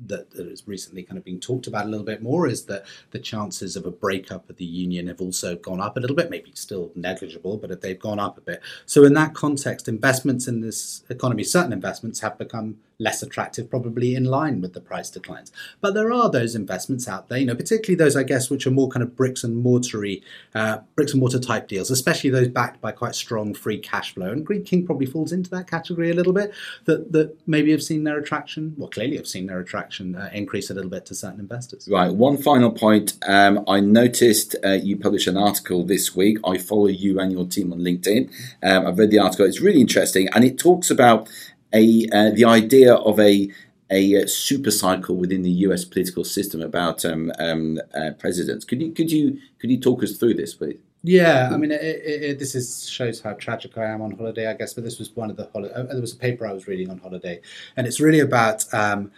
that, 0.05 0.29
that 0.31 0.47
has 0.47 0.67
recently 0.67 1.03
kind 1.03 1.17
of 1.17 1.25
been 1.25 1.39
talked 1.39 1.67
about 1.67 1.85
a 1.85 1.89
little 1.89 2.05
bit 2.05 2.21
more 2.21 2.47
is 2.47 2.65
that 2.65 2.85
the 3.11 3.19
chances 3.19 3.75
of 3.75 3.85
a 3.85 3.91
breakup 3.91 4.49
of 4.49 4.57
the 4.57 4.65
union 4.65 5.07
have 5.07 5.21
also 5.21 5.55
gone 5.55 5.81
up 5.81 5.97
a 5.97 5.99
little 5.99 6.15
bit, 6.15 6.29
maybe 6.29 6.51
still 6.53 6.91
negligible, 6.95 7.57
but 7.57 7.81
they've 7.81 7.99
gone 7.99 8.19
up 8.19 8.37
a 8.37 8.41
bit. 8.41 8.61
So 8.85 9.03
in 9.03 9.13
that 9.13 9.33
context, 9.33 9.87
investments 9.87 10.47
in 10.47 10.61
this 10.61 11.03
economy, 11.09 11.43
certain 11.43 11.73
investments 11.73 12.19
have 12.19 12.37
become 12.37 12.77
less 12.99 13.21
attractive, 13.21 13.69
probably 13.69 14.15
in 14.15 14.23
line 14.23 14.59
with 14.59 14.73
the 14.73 14.81
price 14.81 15.09
declines. 15.09 15.51
But 15.81 15.93
there 15.93 16.11
are 16.11 16.29
those 16.31 16.55
investments 16.55 17.07
out 17.07 17.29
there, 17.29 17.37
you 17.37 17.45
know, 17.45 17.55
particularly 17.55 17.95
those, 17.95 18.15
I 18.15 18.23
guess, 18.23 18.49
which 18.49 18.65
are 18.65 18.71
more 18.71 18.89
kind 18.89 19.03
of 19.03 19.15
bricks 19.15 19.43
and 19.43 19.57
mortary, 19.57 20.23
uh, 20.55 20.79
bricks 20.95 21.11
and 21.11 21.19
mortar 21.19 21.39
type 21.39 21.67
deals, 21.67 21.91
especially 21.91 22.31
those 22.31 22.47
backed 22.47 22.81
by 22.81 22.91
quite 22.91 23.13
strong 23.13 23.53
free 23.53 23.77
cash 23.77 24.13
flow. 24.13 24.31
And 24.31 24.45
Greene 24.45 24.63
King 24.63 24.85
probably 24.85 25.05
falls 25.05 25.31
into 25.31 25.49
that 25.51 25.69
category 25.69 26.09
a 26.09 26.13
little 26.13 26.33
bit. 26.33 26.51
That 26.85 27.11
that 27.11 27.37
maybe 27.45 27.71
have 27.71 27.83
seen 27.83 28.03
their 28.03 28.17
attraction, 28.17 28.73
well, 28.77 28.89
clearly 28.89 29.17
have 29.17 29.27
seen 29.27 29.45
their 29.45 29.59
attraction 29.59 30.15
uh, 30.15 30.29
increase 30.33 30.69
a 30.69 30.73
little 30.73 30.89
bit 30.89 31.05
to 31.07 31.15
certain 31.15 31.39
investors. 31.39 31.87
Right. 31.91 32.11
One 32.11 32.37
final 32.37 32.71
point. 32.71 33.17
Um, 33.27 33.63
I 33.67 33.79
noticed 33.79 34.55
uh, 34.65 34.71
you 34.71 34.97
published 34.97 35.27
an 35.27 35.37
article 35.37 35.85
this 35.85 36.15
week. 36.15 36.39
I 36.45 36.57
follow 36.57 36.87
you 36.87 37.19
and 37.19 37.31
your 37.31 37.45
team 37.45 37.71
on 37.71 37.79
LinkedIn. 37.79 38.31
Um, 38.63 38.87
I've 38.87 38.97
read 38.97 39.11
the 39.11 39.19
article. 39.19 39.45
It's 39.45 39.61
really 39.61 39.81
interesting, 39.81 40.29
and 40.33 40.43
it 40.43 40.57
talks 40.57 40.89
about 40.89 41.29
a 41.73 42.07
uh, 42.11 42.31
the 42.31 42.45
idea 42.45 42.95
of 42.95 43.19
a 43.19 43.49
a 43.89 44.23
uh, 44.23 44.27
super 44.27 44.71
cycle 44.71 45.15
within 45.15 45.43
the 45.43 45.51
U.S. 45.51 45.85
political 45.85 46.23
system 46.23 46.61
about 46.61 47.05
um, 47.05 47.31
um, 47.39 47.79
uh, 47.93 48.11
presidents. 48.19 48.65
Could 48.65 48.81
you 48.81 48.91
could 48.91 49.11
you 49.11 49.39
could 49.59 49.69
you 49.69 49.79
talk 49.79 50.03
us 50.03 50.17
through 50.17 50.35
this, 50.35 50.55
please? 50.55 50.77
Yeah, 51.03 51.51
I 51.53 51.57
mean, 51.57 51.71
it, 51.71 51.81
it, 51.81 52.23
it, 52.23 52.39
this 52.39 52.55
is 52.55 52.89
shows 52.89 53.21
how 53.21 53.33
tragic 53.33 53.77
I 53.77 53.85
am 53.85 54.01
on 54.01 54.11
holiday, 54.11 54.47
I 54.47 54.53
guess. 54.53 54.73
But 54.73 54.83
this 54.83 54.99
was 54.99 55.15
one 55.15 55.29
of 55.29 55.37
the 55.37 55.49
holiday. 55.53 55.73
Uh, 55.73 55.83
there 55.83 56.01
was 56.01 56.13
a 56.13 56.17
paper 56.17 56.45
I 56.45 56.53
was 56.53 56.67
reading 56.67 56.89
on 56.89 56.97
holiday, 56.97 57.39
and 57.75 57.87
it's 57.87 57.99
really 57.99 58.19
about. 58.19 58.65
Um, 58.73 59.11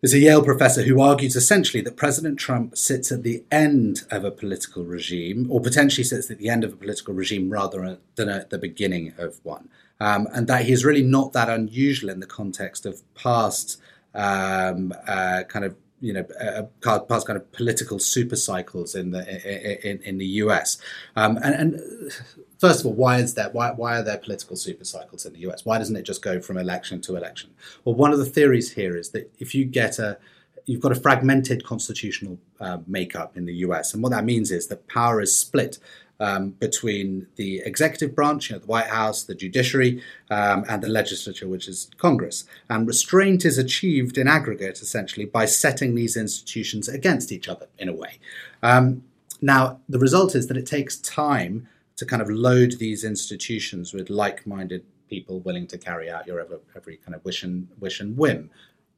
there's 0.00 0.14
a 0.14 0.18
Yale 0.18 0.42
professor 0.42 0.82
who 0.82 1.00
argues 1.00 1.36
essentially 1.36 1.80
that 1.82 1.96
President 1.96 2.36
Trump 2.36 2.76
sits 2.76 3.12
at 3.12 3.22
the 3.22 3.44
end 3.52 4.02
of 4.10 4.24
a 4.24 4.32
political 4.32 4.82
regime, 4.82 5.46
or 5.48 5.60
potentially 5.60 6.02
sits 6.02 6.28
at 6.28 6.38
the 6.38 6.48
end 6.48 6.64
of 6.64 6.72
a 6.72 6.76
political 6.76 7.14
regime 7.14 7.50
rather 7.50 7.98
than 8.16 8.28
at 8.28 8.50
the 8.50 8.58
beginning 8.58 9.14
of 9.16 9.38
one 9.44 9.68
um, 10.02 10.26
and 10.34 10.48
that 10.48 10.64
he's 10.64 10.84
really 10.84 11.02
not 11.02 11.32
that 11.32 11.48
unusual 11.48 12.10
in 12.10 12.18
the 12.18 12.26
context 12.26 12.86
of 12.86 13.02
past 13.14 13.80
um, 14.14 14.92
uh, 15.06 15.44
kind 15.48 15.64
of 15.64 15.76
you 16.00 16.12
know 16.12 16.24
uh, 16.40 16.98
past 16.98 17.24
kind 17.28 17.36
of 17.36 17.52
political 17.52 18.00
super 18.00 18.34
cycles 18.34 18.96
in 18.96 19.12
the 19.12 19.88
in, 19.88 20.02
in 20.02 20.18
the 20.18 20.26
US. 20.42 20.78
Um, 21.14 21.38
and, 21.44 21.54
and, 21.54 22.12
first 22.58 22.80
of 22.80 22.86
all, 22.86 22.94
why 22.94 23.18
is 23.18 23.34
that? 23.34 23.54
Why, 23.54 23.70
why 23.70 23.98
are 23.98 24.02
there 24.02 24.18
political 24.18 24.56
super 24.56 24.84
cycles 24.84 25.24
in 25.24 25.34
the 25.34 25.40
US? 25.48 25.64
Why 25.64 25.78
doesn't 25.78 25.94
it 25.94 26.02
just 26.02 26.20
go 26.20 26.40
from 26.40 26.58
election 26.58 27.00
to 27.02 27.14
election? 27.14 27.50
Well, 27.84 27.94
one 27.94 28.12
of 28.12 28.18
the 28.18 28.24
theories 28.24 28.72
here 28.72 28.96
is 28.96 29.10
that 29.10 29.32
if 29.38 29.54
you 29.54 29.64
get 29.64 30.00
a 30.00 30.18
you've 30.66 30.80
got 30.80 30.92
a 30.92 30.96
fragmented 30.96 31.64
constitutional 31.64 32.38
uh, 32.58 32.78
makeup 32.88 33.36
in 33.36 33.44
the 33.44 33.54
US, 33.66 33.94
and 33.94 34.02
what 34.02 34.10
that 34.10 34.24
means 34.24 34.50
is 34.50 34.66
that 34.66 34.88
power 34.88 35.20
is 35.20 35.36
split 35.36 35.78
um, 36.22 36.50
between 36.50 37.26
the 37.34 37.60
executive 37.64 38.14
branch, 38.14 38.48
you 38.48 38.54
know, 38.54 38.60
the 38.60 38.66
White 38.68 38.86
House, 38.86 39.24
the 39.24 39.34
judiciary, 39.34 40.00
um, 40.30 40.64
and 40.68 40.80
the 40.80 40.88
legislature, 40.88 41.48
which 41.48 41.66
is 41.66 41.90
Congress. 41.98 42.44
And 42.70 42.86
restraint 42.86 43.44
is 43.44 43.58
achieved 43.58 44.16
in 44.16 44.28
aggregate, 44.28 44.80
essentially, 44.80 45.26
by 45.26 45.46
setting 45.46 45.96
these 45.96 46.16
institutions 46.16 46.88
against 46.88 47.32
each 47.32 47.48
other 47.48 47.66
in 47.76 47.88
a 47.88 47.92
way. 47.92 48.20
Um, 48.62 49.02
now, 49.40 49.80
the 49.88 49.98
result 49.98 50.36
is 50.36 50.46
that 50.46 50.56
it 50.56 50.64
takes 50.64 50.96
time 50.98 51.66
to 51.96 52.06
kind 52.06 52.22
of 52.22 52.30
load 52.30 52.78
these 52.78 53.02
institutions 53.02 53.92
with 53.92 54.08
like 54.08 54.46
minded 54.46 54.84
people 55.10 55.40
willing 55.40 55.66
to 55.66 55.76
carry 55.76 56.08
out 56.08 56.28
your 56.28 56.38
every, 56.40 56.58
every 56.76 56.96
kind 56.98 57.16
of 57.16 57.24
wish 57.24 57.42
and, 57.42 57.66
wish 57.80 57.98
and 57.98 58.16
whim. 58.16 58.48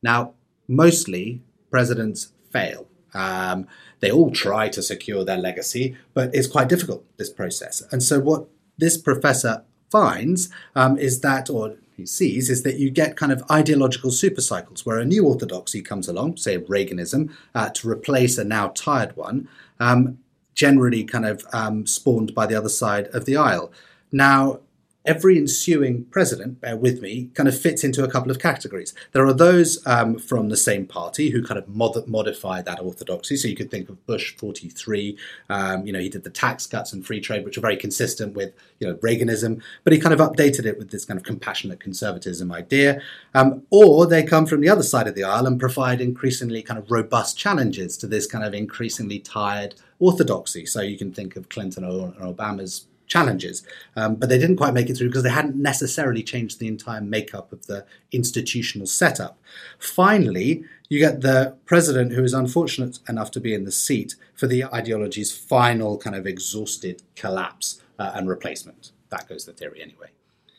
Now, 0.03 0.35
mostly 0.69 1.41
presidents 1.71 2.33
fail. 2.53 2.87
Um, 3.15 3.67
they 4.01 4.11
all 4.11 4.31
try 4.31 4.69
to 4.69 4.83
secure 4.83 5.25
their 5.25 5.39
legacy, 5.39 5.97
but 6.13 6.35
it's 6.35 6.47
quite 6.47 6.69
difficult, 6.69 7.05
this 7.17 7.31
process. 7.31 7.83
And 7.91 8.03
so, 8.03 8.21
what 8.21 8.47
this 8.77 8.99
professor 8.99 9.65
finds 9.91 10.51
um, 10.75 10.99
is 10.99 11.21
that, 11.21 11.49
or 11.49 11.77
he 11.97 12.05
sees, 12.05 12.51
is 12.51 12.63
that 12.65 12.79
you 12.79 12.91
get 12.91 13.17
kind 13.17 13.33
of 13.33 13.43
ideological 13.51 14.11
super 14.11 14.41
cycles 14.41 14.85
where 14.85 14.99
a 14.99 15.05
new 15.05 15.25
orthodoxy 15.27 15.81
comes 15.81 16.09
along, 16.09 16.37
say 16.37 16.59
Reaganism, 16.59 17.33
uh, 17.55 17.71
to 17.71 17.89
replace 17.89 18.37
a 18.37 18.45
now 18.45 18.69
tired 18.69 19.17
one, 19.17 19.49
um, 19.79 20.19
generally 20.55 21.05
kind 21.05 21.25
of 21.25 21.47
um, 21.53 21.87
spawned 21.87 22.35
by 22.35 22.47
the 22.47 22.55
other 22.57 22.69
side 22.69 23.07
of 23.09 23.25
the 23.25 23.37
aisle. 23.37 23.73
Now, 24.11 24.61
every 25.05 25.37
ensuing 25.37 26.05
president, 26.07 26.61
bear 26.61 26.77
with 26.77 27.03
me, 27.03 27.31
kind 27.35 27.49
of 27.49 27.59
fits 27.59 27.85
into 27.85 28.03
a 28.03 28.11
couple 28.11 28.31
of 28.31 28.39
categories. 28.39 28.95
There 29.13 29.27
are 29.27 29.33
those 29.33 29.85
um, 29.87 30.19
from 30.19 30.49
the 30.49 30.57
same 30.57 30.87
party 30.87 31.31
who 31.31 31.43
kind 31.43 31.59
of 31.59 31.69
mod- 31.69 32.09
modify 32.09 32.63
that 32.63 32.81
orthodoxy. 32.81 33.37
So 33.37 33.49
you 33.49 33.57
could 33.57 33.71
think 33.71 33.89
of 33.89 34.05
Bush 34.07 34.35
43. 34.37 35.19
Um, 35.51 35.87
you 35.87 35.93
know, 35.93 35.99
he 35.99 36.09
did 36.09 36.25
the 36.25 36.31
tax 36.31 36.67
cuts 36.67 36.93
and 36.93 37.07
free 37.07 37.21
trade, 37.21 37.45
which 37.45 37.59
are 37.59 37.63
very 37.63 37.77
consistent 37.77 38.35
with 38.35 38.55
you 38.79 38.89
know 38.89 38.95
Reaganism, 38.97 39.61
but 39.85 39.93
he 39.93 39.99
kind 39.99 40.19
of 40.19 40.21
updated 40.21 40.65
it 40.65 40.79
with 40.79 40.91
this 40.91 41.05
kind 41.05 41.19
of 41.19 41.25
compassionate 41.25 41.81
conservatism 41.81 42.51
idea. 42.51 43.01
Um, 43.35 43.63
or 43.71 44.07
they 44.07 44.23
come 44.23 44.47
from 44.47 44.61
the 44.61 44.69
other 44.69 44.83
side 44.83 45.07
of 45.07 45.15
the 45.15 45.25
aisle 45.25 45.47
and 45.47 45.61
provide 45.61 46.01
increasingly 46.01 46.63
kind 46.63 46.79
of 46.79 46.91
robust 46.91 47.37
challenges 47.37 47.97
to 47.99 48.07
this 48.07 48.27
kind 48.27 48.45
of 48.45 48.55
increasingly 48.55 49.19
tired 49.19 49.75
orthodoxy. 49.99 50.67
So 50.67 50.81
you 50.81 50.97
can 50.97 51.13
think 51.13 51.37
of 51.37 51.49
Clinton 51.49 51.85
or, 51.85 52.15
or 52.19 52.33
Obama's 52.33 52.87
challenges. 53.07 53.67
Um, 53.97 54.17
but 54.17 54.29
they 54.29 54.39
didn't 54.39 54.57
quite 54.57 54.75
make 54.75 54.89
it 54.89 54.97
through 54.97 55.09
because 55.09 55.23
they 55.23 55.31
hadn't 55.31 55.57
necessarily 55.57 56.23
changed 56.23 56.59
the 56.59 56.69
entire 56.69 57.01
makeup 57.01 57.53
of 57.53 57.67
the 57.67 57.85
institutional 58.13 58.87
setup. 58.87 59.39
Finally, 59.79 60.65
you 60.89 60.99
get 60.99 61.21
the 61.21 61.57
president 61.65 62.13
who 62.13 62.25
is 62.25 62.35
unfortunate 62.35 62.99
enough 63.09 63.31
to 63.33 63.41
be 63.41 63.55
in 63.55 63.65
the 63.65 63.73
seat 63.73 64.15
for 64.35 64.47
the 64.47 64.65
ideology's 64.65 65.37
final 65.37 65.99
kind 65.99 66.17
of 66.17 66.27
exhausted 66.27 67.03
collapse 67.17 67.83
uh, 67.99 68.13
and 68.15 68.29
replacement. 68.29 68.93
That 69.11 69.29
goes 69.29 69.45
the 69.45 69.53
theory 69.53 69.81
anyway. 69.81 70.11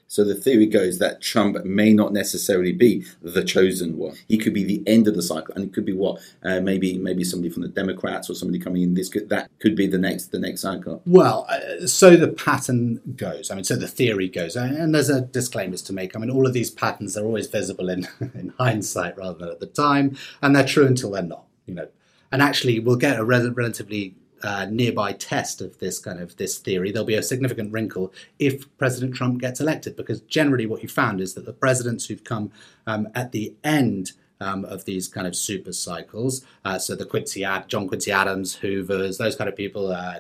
So 0.07 0.23
the 0.23 0.35
theory 0.35 0.67
goes 0.67 0.99
that 0.99 1.21
Trump 1.21 1.63
may 1.65 1.91
not 1.91 2.13
necessarily 2.13 2.71
be 2.71 3.05
the 3.21 3.43
chosen 3.43 3.97
one. 3.97 4.15
He 4.27 4.37
could 4.37 4.53
be 4.53 4.63
the 4.63 4.83
end 4.87 5.07
of 5.07 5.15
the 5.15 5.21
cycle, 5.21 5.53
and 5.55 5.63
it 5.63 5.73
could 5.73 5.85
be 5.85 5.93
what 5.93 6.21
uh, 6.43 6.59
maybe 6.61 6.97
maybe 6.97 7.23
somebody 7.23 7.51
from 7.51 7.63
the 7.63 7.69
Democrats 7.69 8.29
or 8.29 8.35
somebody 8.35 8.59
coming 8.59 8.83
in. 8.83 8.93
This 8.93 9.09
could 9.09 9.29
that 9.29 9.49
could 9.59 9.75
be 9.75 9.87
the 9.87 9.97
next 9.97 10.27
the 10.27 10.39
next 10.39 10.61
cycle. 10.61 11.01
Well, 11.05 11.47
uh, 11.49 11.87
so 11.87 12.15
the 12.15 12.27
pattern 12.27 13.01
goes. 13.15 13.49
I 13.49 13.55
mean, 13.55 13.63
so 13.63 13.75
the 13.75 13.87
theory 13.87 14.29
goes, 14.29 14.55
and 14.55 14.93
there's 14.93 15.09
a 15.09 15.21
disclaimers 15.21 15.81
to 15.83 15.93
make. 15.93 16.15
I 16.15 16.19
mean, 16.19 16.29
all 16.29 16.45
of 16.45 16.53
these 16.53 16.69
patterns 16.69 17.17
are 17.17 17.25
always 17.25 17.47
visible 17.47 17.89
in 17.89 18.07
in 18.33 18.53
hindsight 18.57 19.17
rather 19.17 19.39
than 19.39 19.49
at 19.49 19.59
the 19.59 19.67
time, 19.67 20.17
and 20.41 20.55
they're 20.55 20.65
true 20.65 20.85
until 20.85 21.11
they're 21.11 21.23
not. 21.23 21.45
You 21.65 21.73
know, 21.73 21.87
and 22.31 22.41
actually, 22.41 22.79
we'll 22.79 22.95
get 22.95 23.19
a 23.19 23.25
relatively 23.25 24.15
uh, 24.43 24.67
nearby 24.69 25.13
test 25.13 25.61
of 25.61 25.77
this 25.79 25.99
kind 25.99 26.19
of 26.19 26.35
this 26.37 26.57
theory, 26.57 26.91
there'll 26.91 27.05
be 27.05 27.15
a 27.15 27.23
significant 27.23 27.71
wrinkle 27.71 28.13
if 28.39 28.65
President 28.77 29.15
Trump 29.15 29.41
gets 29.41 29.59
elected, 29.59 29.95
because 29.95 30.21
generally 30.21 30.65
what 30.65 30.83
you 30.83 30.89
found 30.89 31.21
is 31.21 31.33
that 31.33 31.45
the 31.45 31.53
presidents 31.53 32.05
who've 32.05 32.23
come 32.23 32.51
um, 32.87 33.07
at 33.15 33.31
the 33.31 33.53
end 33.63 34.11
um, 34.41 34.65
of 34.65 34.85
these 34.85 35.07
kind 35.07 35.27
of 35.27 35.35
super 35.35 35.71
cycles. 35.71 36.45
Uh, 36.63 36.77
so 36.77 36.95
the 36.95 37.05
Quincy 37.05 37.45
John 37.67 37.87
Quincy 37.87 38.11
Adams, 38.11 38.55
Hoover's, 38.55 39.17
those 39.17 39.35
kind 39.35 39.49
of 39.49 39.55
people. 39.55 39.91
Uh, 39.91 40.19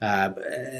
uh, 0.00 0.30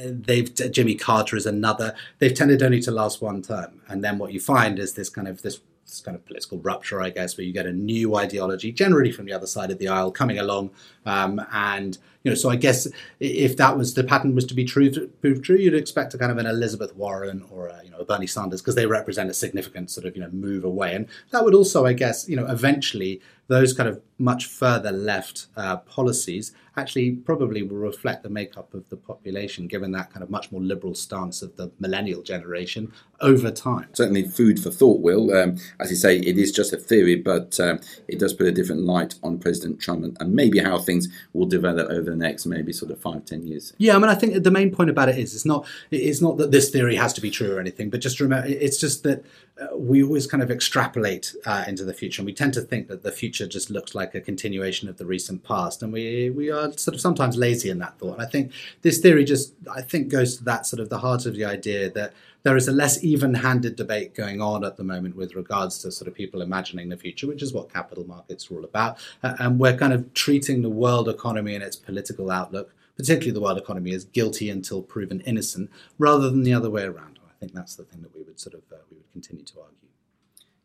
they've 0.07 0.52
Jimmy 0.73 0.95
Carter 0.95 1.37
is 1.37 1.47
another. 1.47 1.95
They've 2.19 2.35
tended 2.35 2.62
only 2.62 2.81
to 2.81 2.91
last 2.91 3.21
one 3.21 3.43
term, 3.43 3.83
and 3.88 4.02
then 4.02 4.19
what 4.19 4.33
you 4.33 4.41
find 4.41 4.79
is 4.79 4.95
this 4.95 5.11
kind 5.11 5.29
of 5.29 5.43
this 5.43 5.61
this 5.92 6.00
kind 6.00 6.16
of 6.16 6.25
political 6.25 6.58
rupture, 6.58 7.02
I 7.02 7.11
guess, 7.11 7.37
where 7.37 7.44
you 7.44 7.52
get 7.52 7.66
a 7.66 7.72
new 7.72 8.16
ideology, 8.16 8.72
generally 8.72 9.12
from 9.12 9.26
the 9.26 9.32
other 9.32 9.46
side 9.46 9.70
of 9.70 9.78
the 9.78 9.88
aisle, 9.88 10.11
coming 10.11 10.38
along, 10.38 10.70
um, 11.06 11.40
and 11.52 11.99
you 12.25 12.30
know, 12.30 12.34
so 12.34 12.50
I 12.50 12.56
guess 12.56 12.87
if 13.20 13.56
that 13.56 13.76
was 13.76 13.94
the 13.94 14.04
pattern 14.04 14.34
was 14.34 14.46
to 14.46 14.54
be 14.54 14.64
true, 14.64 14.90
to 14.90 15.08
prove 15.20 15.42
true, 15.42 15.56
you'd 15.56 15.75
expect 15.75 16.14
a 16.14 16.18
kind 16.18 16.30
of 16.30 16.38
an 16.38 16.46
Elizabeth 16.46 16.94
Warren 16.94 17.44
or 17.50 17.68
a, 17.68 17.80
you 17.84 17.90
know 17.90 17.99
a 17.99 18.04
Bernie 18.04 18.26
Sanders 18.26 18.61
because 18.61 18.75
they 18.75 18.87
represent 18.87 19.28
a 19.30 19.34
significant 19.34 19.90
sort 19.90 20.06
of 20.06 20.16
you 20.16 20.22
know 20.22 20.30
move 20.30 20.64
away, 20.64 20.94
and 20.94 21.06
that 21.30 21.44
would 21.44 21.54
also, 21.54 21.84
I 21.84 21.92
guess, 21.92 22.28
you 22.28 22.37
know, 22.37 22.46
eventually 22.46 23.20
those 23.52 23.73
kind 23.75 23.88
of 23.88 24.00
much 24.18 24.47
further 24.47 24.92
left 24.92 25.47
uh, 25.56 25.76
policies 25.78 26.52
actually 26.76 27.11
probably 27.11 27.62
will 27.62 27.76
reflect 27.76 28.23
the 28.23 28.30
makeup 28.30 28.73
of 28.73 28.88
the 28.88 28.97
population, 28.97 29.66
given 29.66 29.92
that 29.92 30.11
kind 30.11 30.23
of 30.23 30.30
much 30.30 30.50
more 30.50 30.61
liberal 30.61 30.94
stance 30.94 31.42
of 31.42 31.54
the 31.56 31.71
millennial 31.78 32.23
generation 32.23 32.90
over 33.21 33.50
time. 33.50 33.87
Certainly, 33.92 34.28
food 34.28 34.59
for 34.59 34.71
thought, 34.71 35.00
Will. 35.00 35.37
Um, 35.37 35.59
as 35.78 35.90
you 35.90 35.97
say, 35.97 36.18
it 36.18 36.38
is 36.38 36.50
just 36.50 36.73
a 36.73 36.76
theory, 36.76 37.16
but 37.16 37.61
um, 37.61 37.80
it 38.09 38.18
does 38.18 38.32
put 38.32 38.47
a 38.47 38.52
different 38.52 38.82
light 38.82 39.16
on 39.23 39.38
President 39.38 39.80
Trump 39.80 40.04
and, 40.04 40.16
and, 40.18 40.32
maybe 40.32 40.61
how 40.61 40.78
things 40.78 41.09
will 41.35 41.47
develop 41.47 41.90
over 41.90 42.11
the 42.11 42.16
next 42.16 42.47
maybe 42.47 42.73
sort 42.73 42.90
of 42.90 42.99
five, 42.99 43.26
ten 43.26 43.47
years. 43.47 43.75
Yeah, 43.76 43.97
I 43.97 43.99
mean, 43.99 44.09
I 44.09 44.14
think 44.14 44.42
the 44.42 44.50
main 44.50 44.71
point 44.71 44.88
about 44.88 45.11
it 45.11 45.18
is 45.18 45.35
it's 45.35 45.44
not 45.44 45.66
it's 45.90 46.23
not 46.23 46.38
that 46.38 46.52
this 46.52 46.71
theory 46.71 46.97
has 46.97 47.12
to 47.14 47.21
be 47.21 47.30
true 47.30 47.54
or 47.54 47.61
anything, 47.61 47.90
but 47.90 48.00
just 48.00 48.18
remember, 48.18 48.49
it's 48.49 48.78
just 48.78 49.02
that 49.02 49.25
uh, 49.61 49.76
we 49.76 50.02
always 50.02 50.26
kind 50.26 50.42
of 50.42 50.50
extrapolate 50.50 51.35
uh, 51.44 51.64
into 51.68 51.85
the 51.85 51.92
future, 51.92 52.23
and 52.23 52.26
we 52.26 52.32
tend 52.32 52.54
to 52.54 52.62
think 52.62 52.88
that 52.88 53.02
the 53.02 53.12
future 53.12 53.41
just 53.46 53.70
looks 53.70 53.94
like 53.94 54.14
a 54.14 54.20
continuation 54.20 54.88
of 54.88 54.99
the 54.99 55.06
recent 55.06 55.42
past, 55.44 55.82
and 55.82 55.92
we 55.92 56.30
we 56.30 56.50
are 56.50 56.72
sort 56.72 56.94
of 56.94 57.00
sometimes 57.00 57.37
lazy 57.37 57.70
in 57.70 57.78
that 57.78 57.99
thought. 57.99 58.20
I 58.20 58.26
think 58.26 58.52
this 58.82 58.99
theory 58.99 59.25
just 59.25 59.54
I 59.75 59.82
think 59.82 60.08
goes 60.08 60.38
to 60.38 60.44
that 60.44 60.66
sort 60.66 60.80
of 60.80 60.88
the 60.88 60.99
heart 60.99 61.26
of 61.26 61.34
the 61.34 61.44
idea 61.44 61.90
that 61.90 62.12
there 62.42 62.56
is 62.56 62.66
a 62.66 62.72
less 62.72 63.02
even-handed 63.04 63.76
debate 63.76 64.14
going 64.14 64.40
on 64.40 64.64
at 64.64 64.76
the 64.76 64.82
moment 64.82 65.14
with 65.14 65.37
regards 65.37 65.78
to 65.78 65.92
sort 65.92 66.08
of 66.08 66.14
people 66.14 66.42
imagining 66.42 66.88
the 66.88 66.96
future, 66.96 67.28
which 67.28 67.42
is 67.42 67.52
what 67.52 67.72
capital 67.72 68.04
markets 68.04 68.50
are 68.50 68.56
all 68.56 68.64
about, 68.64 68.99
and 69.22 69.61
we're 69.61 69.76
kind 69.76 69.92
of 69.92 70.12
treating 70.14 70.62
the 70.62 70.70
world 70.70 71.08
economy 71.08 71.54
and 71.54 71.62
its 71.62 71.76
political 71.76 72.30
outlook 72.30 72.75
particularly 72.96 73.32
the 73.32 73.40
world 73.40 73.58
economy, 73.58 73.94
as 73.94 74.04
guilty 74.04 74.50
until 74.50 74.82
proven 74.82 75.20
innocent, 75.22 75.70
rather 75.99 76.30
than 76.30 76.42
the 76.42 76.54
other 76.54 76.70
way 76.70 76.84
around. 76.84 77.18
I 77.26 77.32
think 77.40 77.52
that's 77.52 77.75
the 77.75 77.84
thing 77.84 78.02
that 78.02 78.14
we 78.14 78.22
would 78.22 78.38
sort 78.38 78.54
of 78.54 78.61
uh, 78.72 78.76
we 78.90 78.96
would 78.96 79.11
continue 79.12 79.44
to 79.44 79.61
argue. 79.61 79.88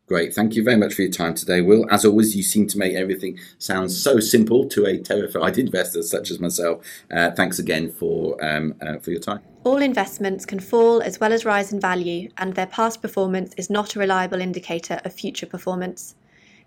Great. 0.08 0.34
Thank 0.34 0.54
you 0.54 0.64
very 0.64 0.78
much 0.78 0.94
for 0.94 1.02
your 1.02 1.10
time 1.10 1.34
today, 1.34 1.60
Will. 1.60 1.86
As 1.90 2.06
always, 2.06 2.34
you 2.34 2.42
seem 2.42 2.66
to 2.68 2.78
make 2.78 2.94
everything 2.94 3.38
sound 3.58 3.92
so 3.92 4.20
simple 4.20 4.66
to 4.70 4.86
a 4.86 4.96
terrified 4.96 5.58
investor 5.64 6.02
such 6.02 6.30
as 6.30 6.40
myself. 6.40 6.82
Uh, 7.14 7.30
thanks 7.32 7.58
again 7.58 7.92
for 7.92 8.42
um, 8.42 8.74
uh, 8.80 8.98
for 9.00 9.10
your 9.10 9.20
time. 9.20 9.40
All 9.64 9.82
investments 9.82 10.46
can 10.46 10.60
fall 10.60 11.02
as 11.02 11.20
well 11.20 11.30
as 11.30 11.44
rise 11.44 11.74
in 11.74 11.80
value, 11.80 12.30
and 12.38 12.54
their 12.54 12.66
past 12.66 13.02
performance 13.02 13.52
is 13.58 13.68
not 13.68 13.96
a 13.96 13.98
reliable 13.98 14.40
indicator 14.40 14.98
of 15.04 15.12
future 15.12 15.44
performance. 15.46 16.14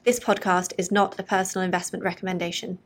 This 0.03 0.19
podcast 0.19 0.73
is 0.77 0.91
not 0.91 1.19
a 1.19 1.23
personal 1.23 1.65
investment 1.65 2.05
recommendation. 2.05 2.77